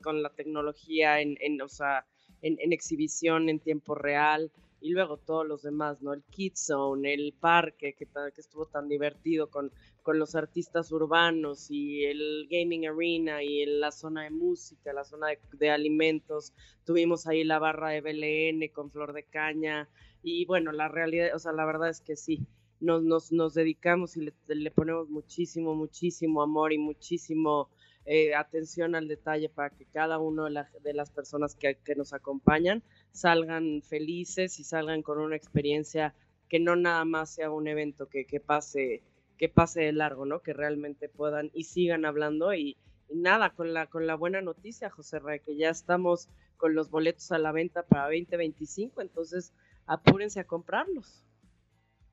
[0.02, 2.06] con la tecnología en, en, o sea,
[2.42, 4.52] en, en exhibición en tiempo real
[4.82, 6.14] y luego todos los demás, ¿no?
[6.14, 11.70] El Kids Zone, el parque que, que estuvo tan divertido con, con los artistas urbanos
[11.70, 16.54] y el gaming arena y la zona de música, la zona de, alimentos.
[16.86, 19.88] Tuvimos ahí la barra de BLN con flor de caña
[20.24, 22.46] y bueno, la realidad, o sea, la verdad es que sí,
[22.80, 27.70] nos, nos, nos dedicamos y le, ponemos muchísimo, muchísimo amor y muchísimo
[28.06, 32.82] eh, atención al detalle para que cada una de, de, las personas que, nos acompañan
[33.12, 36.16] salgan felices y salgan con una experiencia
[36.50, 39.04] que no nada más sea un evento que, pase
[39.38, 40.42] que pase de largo, ¿no?
[40.42, 42.76] Que realmente puedan y sigan hablando y,
[43.14, 47.32] nada, con la, con la buena noticia, José Ray, que ya estamos con los boletos
[47.32, 49.54] a la venta para 2025, entonces
[49.86, 51.24] apúrense a comprarlos.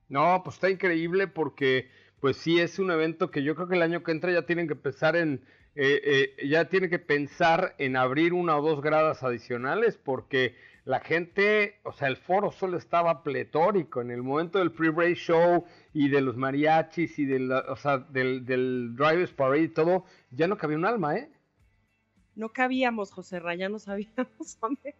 [0.07, 3.81] No, pues está increíble porque pues sí es un evento que yo creo que el
[3.81, 5.45] año que entra ya tienen que pensar en,
[5.81, 10.99] eh, eh, ya tienen que pensar en abrir una o dos gradas adicionales porque la
[10.99, 15.63] gente, o sea, el foro solo estaba pletórico en el momento del free race show
[15.93, 20.57] y de los mariachis y del, o sea, del, Drivers Parade y todo, ya no
[20.57, 21.31] cabía un alma, ¿eh?
[22.35, 24.95] No cabíamos, José Ra, ya no sabíamos dónde,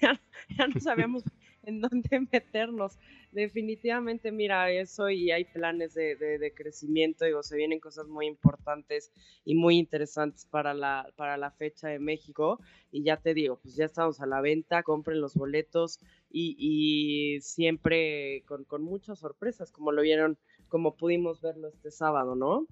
[0.00, 1.22] ya no sabíamos
[1.66, 2.98] en dónde meternos.
[3.32, 9.12] Definitivamente, mira, eso y hay planes de, crecimiento, digo, se vienen cosas muy importantes
[9.44, 12.60] y muy interesantes para la, para la fecha de México.
[12.92, 15.98] Y ya te digo, pues ya estamos a la venta, compren los boletos
[16.30, 22.66] y, siempre con, con muchas sorpresas, como lo vieron, como pudimos verlo este sábado, ¿no?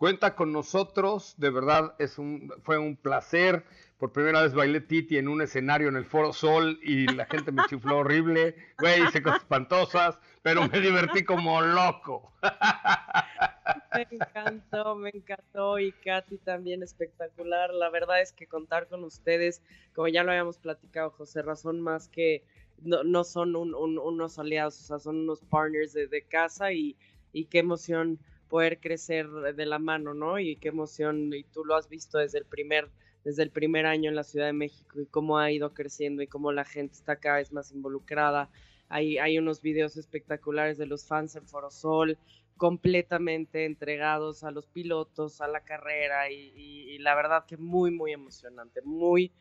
[0.00, 3.66] Cuenta con nosotros, de verdad es un, fue un placer.
[3.98, 7.52] Por primera vez bailé Titi en un escenario en el Foro Sol y la gente
[7.52, 8.56] me chifló horrible.
[8.78, 12.32] Güey, hice cosas espantosas, pero me divertí como loco.
[13.94, 17.74] Me encantó, me encantó y Katy también espectacular.
[17.74, 19.62] La verdad es que contar con ustedes,
[19.94, 22.42] como ya lo habíamos platicado, José, razón más que
[22.80, 26.96] no, son unos aliados, o sea, son unos partners de, de casa y,
[27.32, 28.18] y qué emoción
[28.50, 30.38] poder crecer de la mano, ¿no?
[30.38, 32.90] Y qué emoción, y tú lo has visto desde el primer,
[33.24, 36.26] desde el primer año en la Ciudad de México y cómo ha ido creciendo y
[36.26, 38.50] cómo la gente está cada vez más involucrada.
[38.88, 42.18] Hay, hay unos videos espectaculares de los fans en Forosol,
[42.56, 48.82] completamente entregados a los pilotos, a la carrera y, la verdad que muy, muy emocionante,
[48.82, 49.32] muy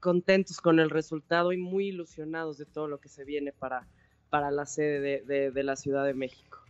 [0.00, 3.86] contentos con el resultado y muy ilusionados de todo lo que se viene para,
[4.30, 6.61] para la sede de la Ciudad de México.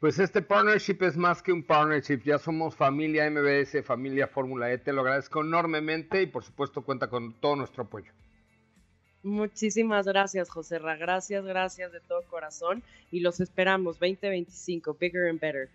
[0.00, 4.78] Pues este partnership es más que un partnership, ya somos familia MBS, familia Fórmula E,
[4.78, 8.10] te lo agradezco enormemente y por supuesto cuenta con todo nuestro apoyo.
[9.22, 15.38] Muchísimas gracias, José Ra, gracias, gracias de todo corazón y los esperamos 2025, bigger and
[15.38, 15.68] better.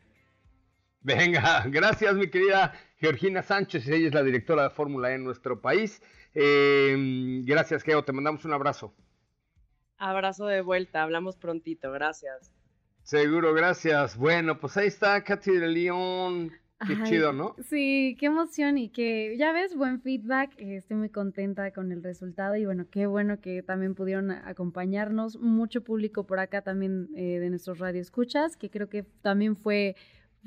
[1.01, 5.61] Venga, gracias mi querida Georgina Sánchez, ella es la directora de Fórmula E en nuestro
[5.61, 6.01] país.
[6.33, 8.91] Eh, gracias, Geo, te mandamos un abrazo.
[9.99, 12.51] Abrazo de vuelta, hablamos prontito, gracias.
[13.05, 14.17] Seguro, gracias.
[14.17, 16.51] Bueno, pues ahí está Katy de León.
[16.87, 17.55] Qué chido, ¿no?
[17.69, 20.55] Sí, qué emoción y que, ya ves, buen feedback.
[20.57, 25.37] estoy muy contenta con el resultado y bueno, qué bueno que también pudieron acompañarnos.
[25.39, 29.95] Mucho público por acá también eh, de nuestros radioescuchas, que creo que también fue,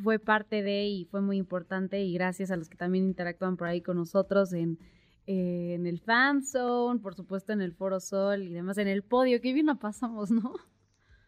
[0.02, 2.02] fue parte de y fue muy importante.
[2.02, 4.80] Y gracias a los que también interactúan por ahí con nosotros en,
[5.28, 9.04] eh, en el fan zone, por supuesto en el Foro Sol y demás, en el
[9.04, 9.40] podio.
[9.40, 10.54] Qué bien la pasamos, ¿no?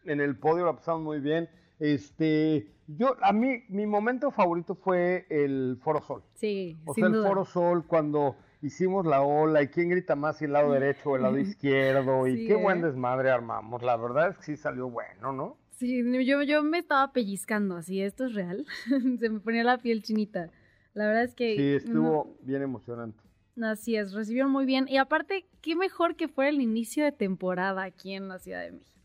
[0.05, 1.49] En el podio la pasamos muy bien.
[1.79, 6.23] Este, yo, a mí, mi momento favorito fue el Foro Sol.
[6.35, 10.45] Sí, O sea, el Foro Sol cuando hicimos la ola y quién grita más si
[10.45, 12.87] el lado derecho o el lado izquierdo y qué buen ¿eh?
[12.87, 13.81] desmadre armamos.
[13.81, 15.57] La verdad es que sí salió bueno, ¿no?
[15.71, 18.65] Sí, yo, yo me estaba pellizcando así, esto es real.
[19.19, 20.51] Se me ponía la piel chinita.
[20.93, 21.55] La verdad es que...
[21.55, 23.23] Sí, estuvo bien emocionante.
[23.59, 24.87] Así es, recibieron muy bien.
[24.87, 28.73] Y aparte, qué mejor que fuera el inicio de temporada aquí en la Ciudad de
[28.73, 29.00] México.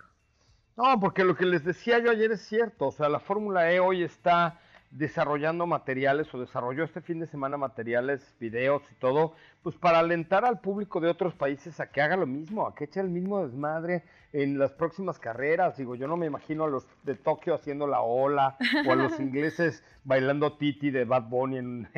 [0.77, 3.81] No, porque lo que les decía yo ayer es cierto, o sea, la Fórmula E
[3.81, 4.61] hoy está
[4.91, 10.45] desarrollando materiales o desarrolló este fin de semana materiales, videos y todo, pues para alentar
[10.45, 13.45] al público de otros países a que haga lo mismo, a que eche el mismo
[13.45, 15.77] desmadre en las próximas carreras.
[15.77, 19.19] Digo, yo no me imagino a los de Tokio haciendo la ola o a los
[19.21, 21.89] ingleses bailando Titi de Bad Bunny en,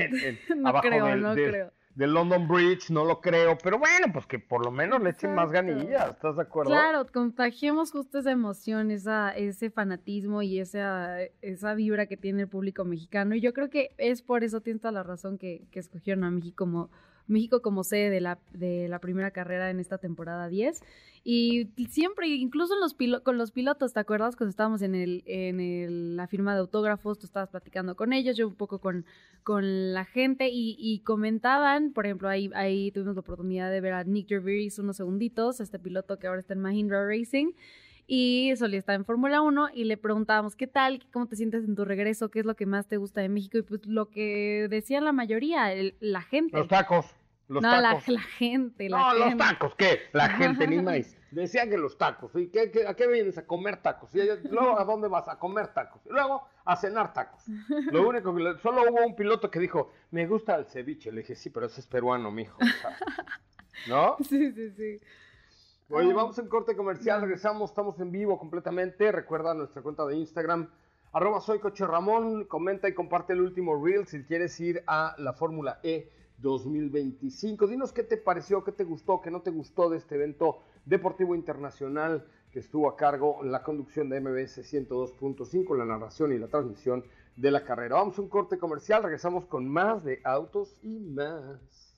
[0.56, 4.38] no abajo creo, no creo de London Bridge, no lo creo, pero bueno, pues que
[4.38, 6.70] por lo menos le echen más ganillas, ¿estás de acuerdo?
[6.70, 12.48] Claro, contagiemos justo esa emoción, esa, ese fanatismo y esa, esa vibra que tiene el
[12.48, 13.34] público mexicano.
[13.34, 16.30] Y yo creo que es por eso, tiene toda la razón que, que escogieron a
[16.30, 16.88] México como
[17.28, 20.82] México como sede de la, de la primera carrera en esta temporada 10.
[21.24, 24.34] Y siempre, incluso en los con los pilotos, ¿te acuerdas?
[24.34, 28.36] Cuando estábamos en, el, en el, la firma de autógrafos, tú estabas platicando con ellos,
[28.36, 29.04] yo un poco con,
[29.42, 34.04] con la gente y, comentaban, por ejemplo, ahí, ahí tuvimos la oportunidad de ver a
[34.04, 37.52] Nick Gervais unos segunditos, este piloto que ahora está en Mahindra Racing
[38.10, 41.76] y solía estar en Fórmula 1 y le preguntábamos qué tal, cómo te sientes en
[41.76, 44.66] tu regreso, qué es lo que más te gusta de México y pues lo que
[44.70, 45.68] decían la mayoría,
[46.00, 46.56] la gente.
[46.56, 47.04] Los tacos.
[47.48, 48.08] Los no, tacos.
[48.08, 48.88] La, gente.
[48.88, 50.02] La no, los tacos, ¿qué?
[50.12, 51.16] La gente, ni más.
[51.30, 52.30] Decían que los tacos.
[52.34, 54.14] ¿Y qué, a qué vienes a comer tacos?
[54.14, 56.00] Y luego, ¿a dónde vas a comer tacos?
[56.06, 57.42] Y luego, a cenar tacos.
[57.90, 58.58] Lo único que...
[58.62, 61.10] Solo hubo un piloto que dijo, me gusta el ceviche.
[61.10, 62.58] Le dije, sí, pero ese es peruano, mijo.
[63.88, 64.16] ¿No?
[64.28, 65.00] Sí, sí, sí.
[65.90, 69.10] Oye, vamos en corte comercial, regresamos, estamos en vivo completamente.
[69.10, 70.68] Recuerda nuestra cuenta de Instagram,
[71.12, 72.44] arroba soy Coche Ramón.
[72.44, 77.66] Comenta y comparte el último reel si quieres ir a la Fórmula E 2025.
[77.66, 81.34] Dinos qué te pareció, qué te gustó, qué no te gustó de este evento deportivo
[81.34, 87.04] internacional que estuvo a cargo la conducción de MBS 102.5, la narración y la transmisión
[87.36, 87.96] de la carrera.
[87.96, 91.88] Vamos a un corte comercial, regresamos con más de autos y más.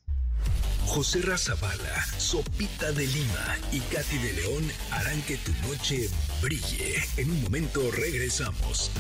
[0.87, 6.09] José Razabala, Sopita de Lima y Katy de León harán que tu noche
[6.43, 6.97] brille.
[7.17, 8.91] En un momento regresamos.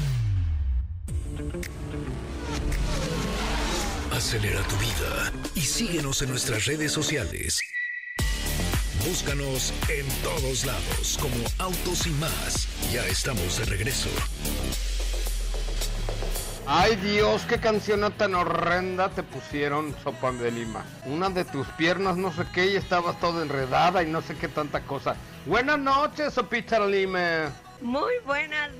[4.12, 7.60] Acelera tu vida y síguenos en nuestras redes sociales.
[9.06, 12.68] Búscanos en todos lados como Autos y más.
[12.92, 14.08] Ya estamos de regreso.
[16.66, 20.84] Ay Dios, qué canción tan horrenda te pusieron, Sopa de Lima.
[21.06, 24.48] Una de tus piernas, no sé qué, y estabas toda enredada y no sé qué
[24.48, 25.16] tanta cosa.
[25.46, 27.52] Buenas noches, Sopita de Lima.
[27.80, 28.70] Muy buenas.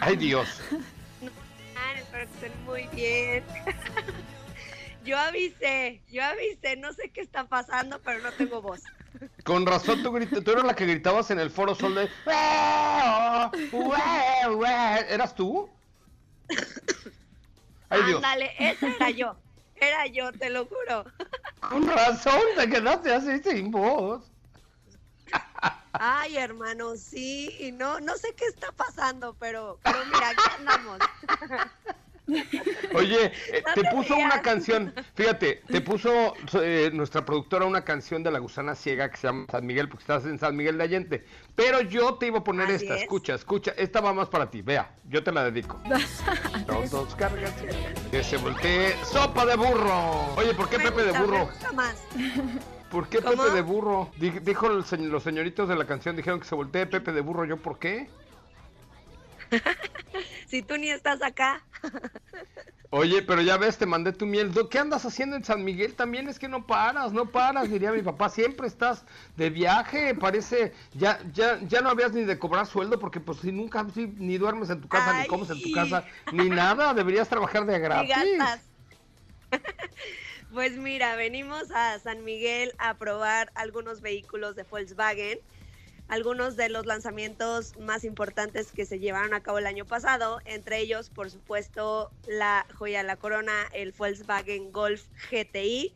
[0.00, 0.48] Ay Dios.
[1.98, 3.44] Espero que estén muy bien.
[5.04, 8.82] yo avisé, yo avisé, no sé qué está pasando, pero no tengo voz.
[9.44, 12.08] Con razón tú tú eras la que gritabas en el foro sol de...
[15.08, 15.68] ¿Eras tú?
[17.90, 18.16] Ay, Dios.
[18.16, 19.36] Ándale, esa era yo.
[19.76, 21.04] Era yo, te lo juro.
[21.60, 24.30] Con razón te quedaste así sin voz.
[25.92, 30.98] Ay, hermano, sí, no, no sé qué está pasando, pero, pero mira, aquí andamos.
[32.94, 38.30] Oye, eh, te, puso una canción, fíjate, te puso eh, nuestra productora una canción de
[38.30, 41.24] la gusana ciega que se llama San Miguel, porque estás en San Miguel de Allende.
[41.54, 44.94] Pero yo te iba a poner esta, escucha, escucha, esta va más para ti, vea,
[45.08, 45.80] yo te la dedico.
[46.90, 47.52] Todos cargan,
[48.10, 50.34] que se voltee sopa de burro.
[50.36, 51.48] Oye, ¿por qué Pepe de burro?
[52.90, 54.10] ¿Por qué Pepe de burro?
[54.16, 57.78] Dijo los señoritos de la canción, dijeron que se voltee Pepe de burro, ¿yo por
[57.78, 58.08] qué?
[60.48, 61.62] si tú ni estás acá.
[62.90, 64.50] Oye, pero ya ves, te mandé tu miel.
[64.70, 65.94] ¿Qué andas haciendo en San Miguel?
[65.94, 68.30] También es que no paras, no paras, diría mi papá.
[68.30, 69.04] Siempre estás
[69.36, 70.72] de viaje, parece.
[70.94, 74.70] Ya, ya, ya no habías ni de cobrar sueldo porque, pues, si nunca ni duermes
[74.70, 78.14] en tu casa, ni comes en tu casa, ni nada, deberías trabajar de gratis.
[80.52, 85.40] Pues mira, venimos a San Miguel a probar algunos vehículos de Volkswagen
[86.08, 90.78] algunos de los lanzamientos más importantes que se llevaron a cabo el año pasado, entre
[90.78, 95.92] ellos, por supuesto, la joya de la corona, el Volkswagen Golf GTI.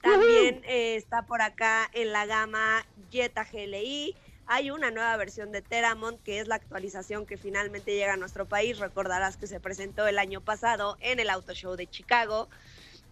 [0.00, 4.16] También eh, está por acá en la gama Jetta GLI.
[4.46, 8.46] Hay una nueva versión de Teramont, que es la actualización que finalmente llega a nuestro
[8.46, 8.80] país.
[8.80, 12.48] Recordarás que se presentó el año pasado en el Auto Show de Chicago.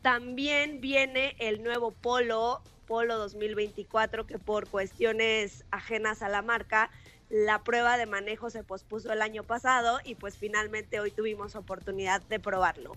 [0.03, 6.91] También viene el nuevo Polo Polo 2024 que por cuestiones ajenas a la marca
[7.29, 12.21] la prueba de manejo se pospuso el año pasado y pues finalmente hoy tuvimos oportunidad
[12.23, 12.97] de probarlo.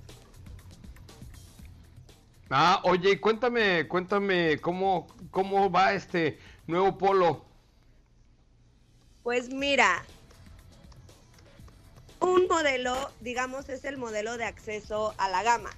[2.49, 7.45] Ah, oye, cuéntame, cuéntame cómo, cómo va este nuevo Polo.
[9.21, 10.03] Pues mira,
[12.19, 15.69] un modelo, digamos, es el modelo de acceso a la gama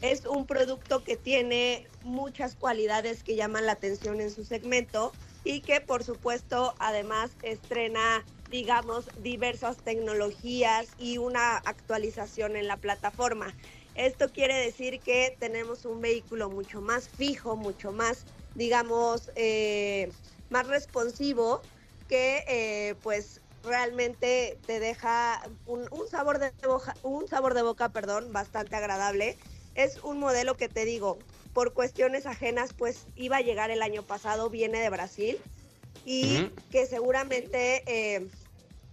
[0.00, 5.12] es un producto que tiene muchas cualidades que llaman la atención en su segmento
[5.44, 13.54] y que por supuesto además estrena digamos diversas tecnologías y una actualización en la plataforma.
[13.94, 20.10] Esto quiere decir que tenemos un vehículo mucho más fijo, mucho más digamos eh,
[20.50, 21.60] más responsivo
[22.08, 28.32] que eh, pues realmente te deja un, sabor de boca, un sabor de boca perdón
[28.32, 29.36] bastante agradable
[29.78, 31.18] es un modelo que te digo,
[31.54, 35.38] por cuestiones ajenas, pues iba a llegar el año pasado, viene de Brasil
[36.04, 38.28] y que seguramente eh,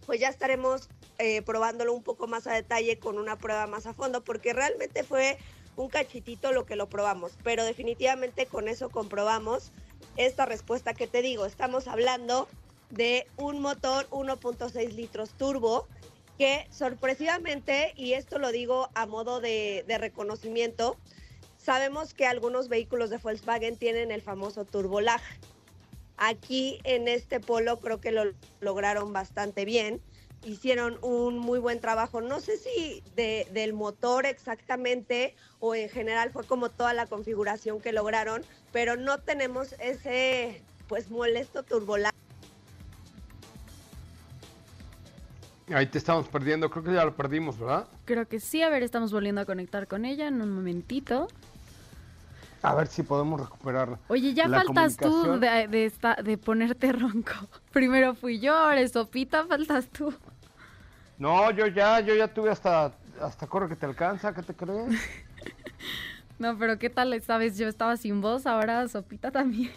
[0.06, 3.94] pues ya estaremos eh, probándolo un poco más a detalle con una prueba más a
[3.94, 5.40] fondo, porque realmente fue
[5.76, 9.72] un cachitito lo que lo probamos, pero definitivamente con eso comprobamos
[10.18, 11.48] esta respuesta que te digo.
[11.48, 12.48] Estamos hablando
[12.92, 15.88] de un motor 1.6 litros turbo
[16.38, 20.98] que sorpresivamente, y esto lo digo a modo de, reconocimiento,
[21.58, 25.22] sabemos que algunos vehículos de Volkswagen tienen el famoso turbolag.
[26.18, 30.02] Aquí en este polo creo que lo lograron bastante bien.
[30.44, 32.22] Hicieron un muy buen trabajo.
[32.22, 37.92] No sé si del motor exactamente o en general fue como toda la configuración que
[37.92, 42.15] lograron, pero no tenemos ese pues molesto turbolag
[45.74, 47.88] Ahí te estamos perdiendo, creo que ya lo perdimos, ¿verdad?
[48.06, 51.28] Creo que sí, a ver, estamos volviendo a conectar con ella en un momentito.
[52.62, 53.98] A ver si podemos recuperar.
[54.08, 55.92] Oye, ya faltas tú de, de,
[56.24, 57.34] de ponerte ronco.
[57.72, 60.14] Primero fui yo, eres Sopita, faltas tú.
[61.18, 65.00] No, yo ya, yo ya tuve hasta, hasta corre que te alcanza, ¿qué te crees?
[66.40, 67.58] no, pero ¿qué tal esta vez?
[67.58, 69.72] Yo estaba sin voz, ahora Sopita también.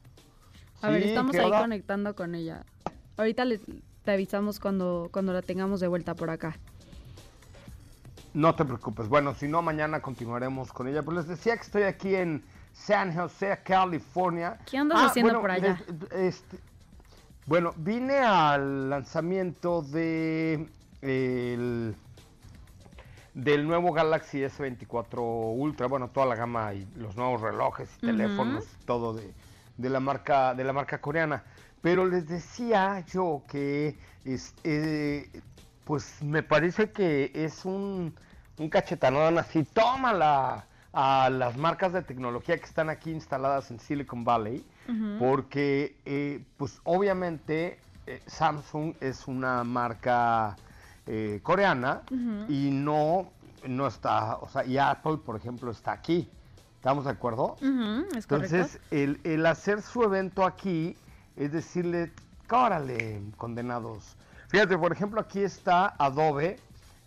[0.82, 2.64] a ver, estamos ahí conectando con ella.
[3.16, 3.60] Ahorita les,
[4.08, 6.56] te avisamos cuando, cuando la tengamos de vuelta por acá.
[8.32, 9.06] No te preocupes.
[9.06, 11.02] Bueno, si no, mañana continuaremos con ella.
[11.02, 12.42] Pues les decía que estoy aquí en
[12.72, 14.56] San José, California.
[14.64, 15.78] ¿Qué andas haciendo por allá?
[16.10, 16.58] Este,
[17.44, 20.66] bueno, vine al lanzamiento de
[21.02, 21.94] el,
[23.34, 25.18] del nuevo Galaxy S24
[25.54, 29.34] Ultra, bueno, toda la gama y los nuevos relojes y teléfonos, todo de,
[29.76, 31.44] de, la marca de la marca coreana.
[31.80, 35.30] Pero les decía yo que es, eh,
[35.84, 38.14] pues me parece que es un,
[38.58, 44.24] un cachetanón así, tómala a las marcas de tecnología que están aquí instaladas en Silicon
[44.24, 44.64] Valley,
[45.18, 50.56] porque eh, pues obviamente eh, Samsung es una marca
[51.06, 52.02] eh, coreana
[52.48, 53.30] y no,
[53.66, 56.28] no está, o sea, y Apple, por ejemplo, está aquí.
[56.76, 57.56] ¿Estamos de acuerdo?
[58.14, 60.96] Entonces, el, el, hacer su evento aquí
[61.38, 62.12] es decirle,
[62.46, 64.16] córale, condenados,
[64.48, 66.56] Fíjate, por ejemplo, aquí está Adobe,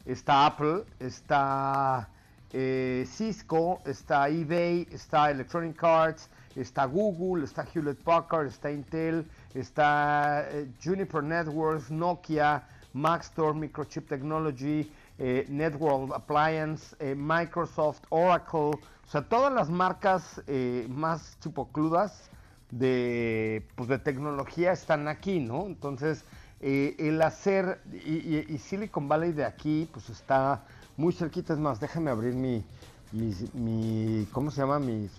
[0.06, 2.08] está Apple, está
[2.54, 10.46] eh, Cisco, está eBay, está Electronic Arts, está Google, está Hewlett Packard, está Intel, está
[10.52, 12.62] eh, Juniper Networks, Nokia,
[12.94, 20.40] Maxtor, Microchip Technology, eh, Networld Appliance, Microsoft, Oracle, o sea, todas las marcas
[20.88, 22.30] más chupocludas
[22.72, 25.66] de, pues, de tecnología están aquí, ¿no?
[25.66, 26.24] Entonces,
[26.62, 30.64] eh, el hacer, y, Silicon Valley de aquí, pues está
[30.98, 32.64] muy cerquita, es más, déjame abrir mi,
[33.12, 34.80] mi, ¿cómo se llama?
[34.80, 35.10] Mi,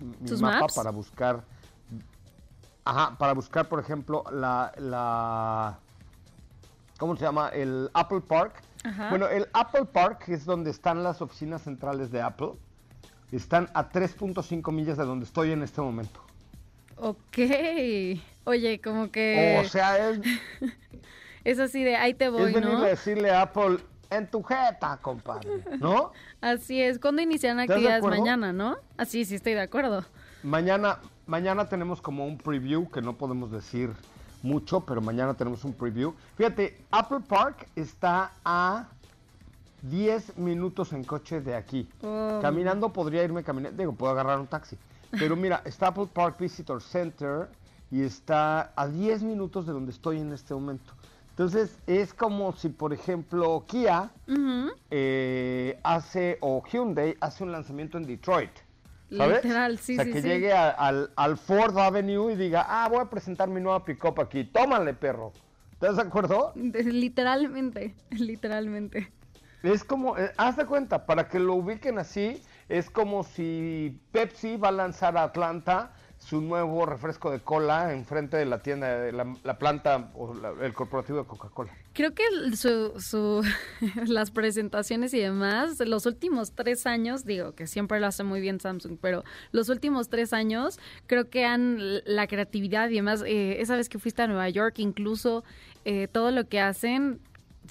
[0.40, 1.44] mapa para buscar,
[2.84, 5.78] ajá, para buscar, por ejemplo, la, la
[6.98, 7.48] ¿cómo se llama?
[7.48, 8.62] El Apple Park.
[9.10, 12.52] Bueno, el Apple Park es donde están las oficinas centrales de Apple.
[13.32, 16.21] Están a 3.5 millas de donde estoy en este momento.
[16.96, 17.38] Ok.
[18.44, 19.60] Oye, como que...
[19.64, 20.20] O sea, es...
[21.44, 23.78] Es así de ahí te voy, es venir a decirle a Apple
[24.10, 26.12] en tu jeta, compadre, ¿no?
[26.40, 26.98] Así es.
[26.98, 28.76] ¿Cuándo inician actividades mañana, no?
[28.96, 30.04] Así, sí, estoy de acuerdo.
[30.42, 33.90] Mañana, mañana tenemos como un preview que no podemos decir
[34.42, 36.14] mucho, pero mañana tenemos un preview.
[36.36, 38.86] Fíjate, Apple Park está a
[39.82, 41.88] 10 minutos en coche de aquí.
[42.02, 42.38] Oh.
[42.42, 44.76] Caminando podría irme caminando, digo, puedo agarrar un taxi.
[45.18, 47.48] Pero mira, está Apple Park Visitor Center
[47.90, 50.94] y está a 10 minutos de donde estoy en este momento.
[51.30, 54.10] Entonces es como si, por ejemplo, Kia
[54.90, 58.50] eh, hace, o Hyundai hace un lanzamiento en Detroit.
[59.16, 59.44] ¿Sabes?
[59.44, 63.48] Literal, sí, o sea, que llegue al, Ford Avenue y diga, ah, voy a presentar
[63.48, 64.44] mi nueva pick-up aquí.
[64.44, 65.32] Tómale, perro.
[65.72, 66.52] ¿Estás de acuerdo?
[66.54, 69.12] Literalmente, literalmente.
[69.62, 74.56] Es como, eh, haz de cuenta, para que lo ubiquen así, es como si Pepsi
[74.56, 75.92] va a lanzar a Atlanta
[76.26, 81.18] su nuevo refresco de cola enfrente de la tienda, de la, planta o el corporativo
[81.18, 81.72] de Coca-Cola.
[81.94, 82.22] Creo que
[82.56, 83.44] su,
[84.06, 88.60] las presentaciones y demás, los últimos tres años, digo que siempre lo hace muy bien
[88.60, 93.76] Samsung, pero los últimos tres años creo que han la creatividad y demás, eh, esa
[93.76, 95.44] vez que fuiste a Nueva York, incluso
[95.84, 97.20] eh, todo lo que hacen,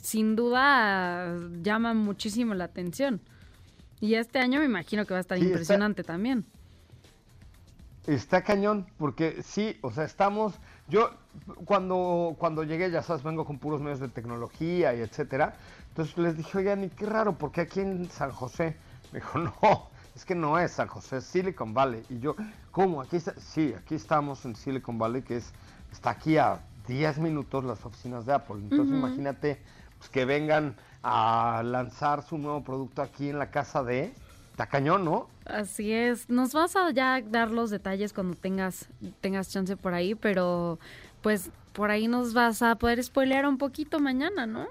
[0.01, 3.21] sin duda llama muchísimo la atención.
[4.01, 6.45] Y este año me imagino que va a estar impresionante también.
[8.07, 10.55] Está cañón, porque sí, o sea, estamos.
[10.87, 11.11] Yo,
[11.65, 15.53] cuando, cuando llegué, ya sabes, vengo con puros medios de tecnología y etcétera.
[15.89, 18.75] Entonces les dije, oigan, y qué raro, porque aquí en San José.
[19.13, 22.03] Me dijo, no, es que no es San José, es Silicon Valley.
[22.09, 22.35] Y yo,
[22.71, 23.01] ¿cómo?
[23.01, 23.35] Aquí está.
[23.39, 25.53] Sí, aquí estamos en Silicon Valley, que es
[25.91, 28.57] está aquí a 10 minutos las oficinas de Apple.
[28.57, 29.61] Entonces, imagínate
[29.97, 34.13] pues, que vengan a lanzar su nuevo producto aquí en la casa de
[34.51, 35.27] Está cañón, ¿no?
[35.45, 36.29] Así es.
[36.29, 38.87] Nos vas a ya dar los detalles cuando tengas,
[39.21, 40.77] tengas chance por ahí, pero
[41.21, 44.67] pues por ahí nos vas a poder spoilear un poquito mañana, ¿no?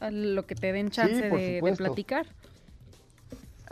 [0.00, 2.26] lo que te den chance de, platicar.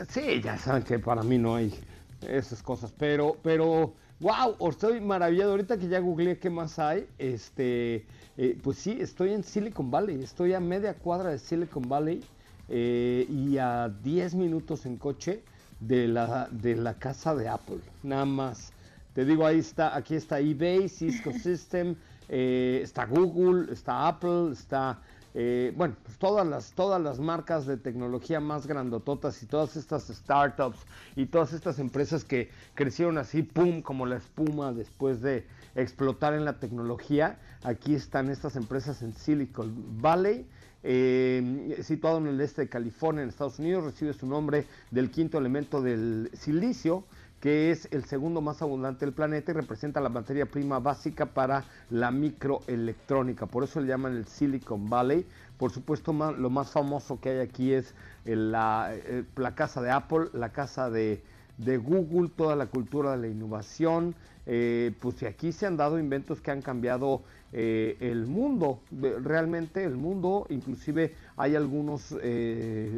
[0.09, 1.73] Sí, ya saben que para mí no hay
[2.21, 5.51] esas cosas, pero, pero, wow, estoy maravillado.
[5.51, 8.05] Ahorita que ya googleé qué más hay, este,
[8.37, 12.23] eh, pues sí, estoy en Silicon Valley, estoy a media cuadra de Silicon Valley
[12.69, 15.43] eh, y a 10 minutos en coche
[15.79, 18.71] de la, de la casa de Apple, nada más.
[19.13, 21.95] Te digo, ahí está, aquí está eBay, Cisco System,
[22.29, 24.99] eh, está Google, está Apple, está,
[25.39, 30.07] eh, bueno, pues todas las, todas las marcas de tecnología más grandototas y todas estas
[30.07, 30.79] startups
[31.15, 36.43] y todas estas empresas que crecieron así, pum, como la espuma después de explotar en
[36.43, 37.37] la tecnología.
[37.61, 40.47] Aquí están estas empresas en Silicon Valley
[40.83, 45.37] eh, situado en el este de California, en Estados Unidos, recibe su nombre del quinto
[45.37, 47.03] elemento del silicio,
[47.39, 51.65] que es el segundo más abundante del planeta y representa la materia prima básica para
[51.89, 53.45] la microelectrónica.
[53.45, 55.25] Por eso le llaman el Silicon Valley.
[55.57, 57.93] Por supuesto, lo más famoso que hay aquí es
[58.25, 61.21] la, eh, la casa de Apple, la casa de,
[61.57, 64.15] de Google, toda la cultura de la innovación.
[64.49, 68.79] Eh, pues aquí se han dado inventos que han cambiado eh, el mundo,
[69.21, 72.97] realmente el mundo, inclusive hay algunos eh,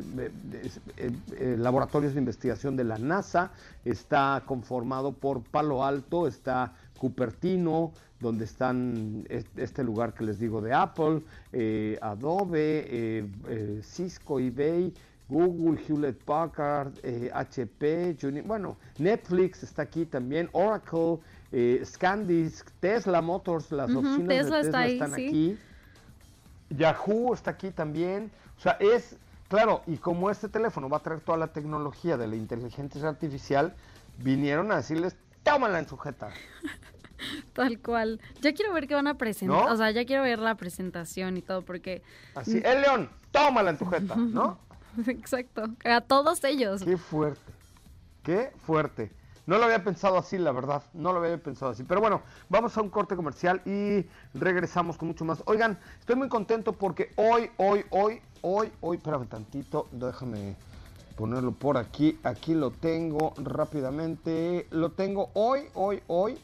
[1.57, 3.51] laboratorios de investigación de la NASA,
[3.83, 10.73] está conformado por Palo Alto, está Cupertino, donde están este lugar que les digo de
[10.73, 11.23] Apple,
[11.99, 13.25] Adobe,
[13.81, 14.93] Cisco, eBay,
[15.29, 16.93] Google, Hewlett Packard,
[17.33, 21.19] HP, bueno, Netflix está aquí también, Oracle,
[21.51, 25.57] eh, Scandisk, Tesla Motors, las oficinas de Tesla están aquí.
[26.69, 28.31] Yahoo está aquí también.
[28.57, 29.17] O sea, es,
[29.47, 33.75] claro, y como este teléfono va a traer toda la tecnología de la inteligencia artificial,
[34.17, 36.29] vinieron a decirles, tómala en sujeta.
[37.53, 38.19] Tal cual.
[38.41, 39.71] Ya quiero ver qué van a presentar.
[39.71, 42.01] O sea, ya quiero ver la presentación y todo, porque.
[42.33, 44.57] Así, el león, tómala en tu jeta, ¿no?
[45.07, 45.63] Exacto.
[45.85, 46.83] A todos ellos.
[46.83, 47.51] Qué fuerte.
[48.23, 49.11] Qué fuerte.
[49.45, 50.83] No lo había pensado así, la verdad.
[50.93, 51.83] No lo había pensado así.
[51.83, 54.05] Pero bueno, vamos a un corte comercial y
[54.37, 55.41] regresamos con mucho más.
[55.45, 60.55] Oigan, estoy muy contento porque hoy, hoy, hoy, hoy, hoy, espérame tantito, déjame
[61.15, 62.19] ponerlo por aquí.
[62.23, 64.67] Aquí lo tengo rápidamente.
[64.69, 66.37] Lo tengo hoy, hoy, hoy.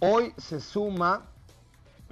[0.00, 1.22] Hoy se suma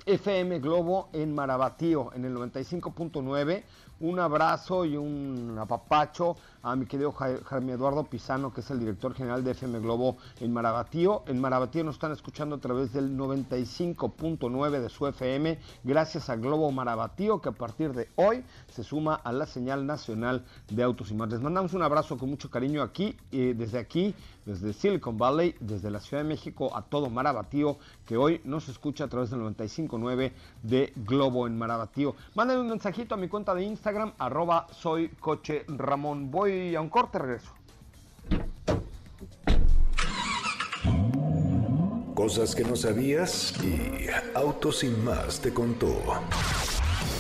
[0.07, 3.64] FM Globo en Marabatío, en el 95.9
[4.01, 9.14] un abrazo y un apapacho a mi querido Jaime Eduardo Pisano, que es el director
[9.14, 11.22] general de FM Globo en Marabatío.
[11.26, 16.70] En Marabatío nos están escuchando a través del 95.9 de su FM, gracias a Globo
[16.70, 21.14] Marabatío, que a partir de hoy se suma a la señal nacional de autos y
[21.14, 21.30] más.
[21.30, 25.90] Les mandamos un abrazo con mucho cariño aquí, eh, desde aquí, desde Silicon Valley, desde
[25.90, 30.32] la Ciudad de México, a todo Marabatío, que hoy nos escucha a través del 95.9
[30.62, 32.14] de Globo en Marabatío.
[32.34, 36.30] Mándenme un mensajito a mi cuenta de Instagram, arroba soy coche Ramón.
[36.51, 37.55] Voy a un corte, regreso.
[42.14, 45.94] Cosas que no sabías y Autos sin más te contó.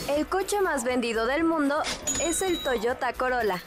[0.08, 1.76] El coche más vendido del mundo
[2.20, 3.62] es el Toyota Corolla.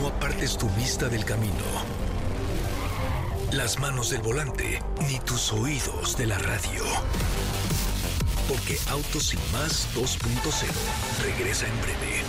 [0.00, 1.52] No apartes tu vista del camino,
[3.52, 6.84] las manos del volante, ni tus oídos de la radio.
[8.50, 10.66] Porque Autos sin más 2.0
[11.22, 12.24] regresa en breve.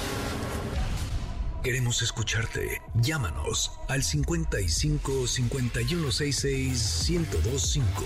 [1.63, 2.79] Queremos escucharte.
[2.93, 8.03] Llámanos al 55 5166 1025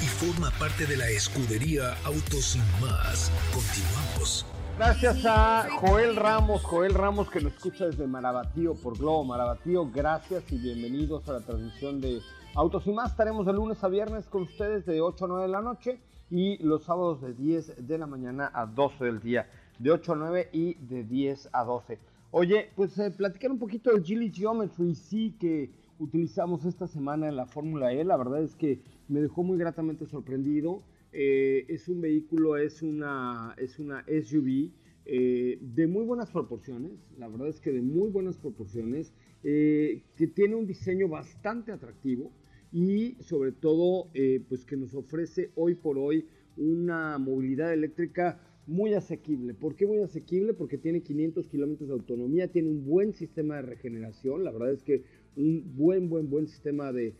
[0.00, 3.30] y forma parte de la escudería Autos sin más.
[3.52, 4.46] Continuamos.
[4.78, 9.90] Gracias a Joel Ramos, Joel Ramos que nos escucha desde Marabatío por Globo Marabatío.
[9.90, 12.22] Gracias y bienvenidos a la transmisión de
[12.54, 13.10] Autos y más.
[13.10, 16.00] Estaremos de lunes a viernes con ustedes de 8 a 9 de la noche
[16.30, 19.48] y los sábados de 10 de la mañana a 12 del día.
[19.78, 21.98] De 8 a 9 y de 10 a 12.
[22.30, 27.36] Oye, pues eh, platicar un poquito del Gili Geometry, sí que utilizamos esta semana en
[27.36, 30.82] la Fórmula E, la verdad es que me dejó muy gratamente sorprendido.
[31.12, 34.70] Eh, es un vehículo, es una, es una SUV
[35.06, 40.56] eh, de muy buenas proporciones, la verdad es que de muy buenas proporciones, que tiene
[40.56, 42.32] un diseño bastante atractivo
[42.72, 44.10] y sobre todo
[44.48, 49.54] pues que nos ofrece hoy por hoy una movilidad eléctrica muy asequible.
[49.54, 50.52] ¿Por qué muy asequible?
[50.52, 54.82] Porque tiene 500 kilómetros de autonomía, tiene un buen sistema de regeneración, la verdad es
[54.82, 55.04] que
[55.36, 57.14] un buen, buen, buen sistema de,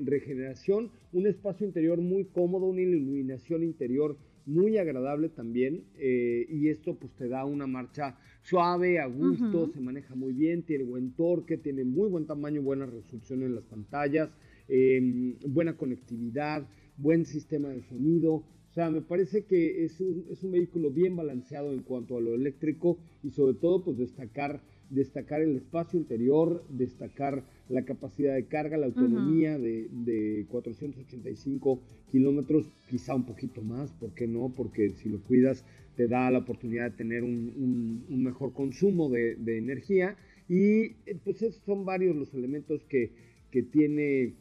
[0.00, 6.96] regeneración, un espacio interior muy cómodo, una iluminación interior muy agradable también eh, y esto
[6.96, 11.58] pues te da una marcha suave, a gusto, se maneja muy bien, tiene buen torque,
[11.58, 14.30] tiene muy buen tamaño, buena resolución en las pantallas,
[14.68, 18.44] em, buena conectividad, buen sistema de sonido,
[18.76, 22.20] o sea, me parece que es un, es un vehículo bien balanceado en cuanto a
[22.20, 24.60] lo eléctrico y sobre todo pues destacar,
[24.90, 31.80] destacar el espacio interior, destacar la capacidad de carga, la autonomía de, de, 485
[32.12, 34.52] kilómetros, quizá un poquito más, ¿por qué no?
[34.54, 35.64] Porque si lo cuidas
[35.96, 40.16] te da la oportunidad de tener un, un, mejor consumo de, de, energía.
[40.48, 43.12] Y eh, pues esos son varios los elementos que,
[43.50, 44.34] que tiene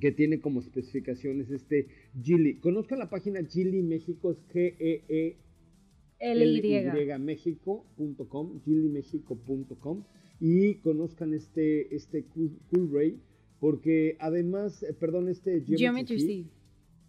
[0.00, 1.86] que tiene como especificaciones este
[2.22, 2.56] Gili.
[2.60, 5.44] Conozcan la página Gili México, es g e e
[6.18, 10.04] l y México.com, gilimexico.com
[10.40, 13.20] y conozcan este, este Cool, Ray,
[13.60, 16.46] porque además, eh, perdón, este Geometry,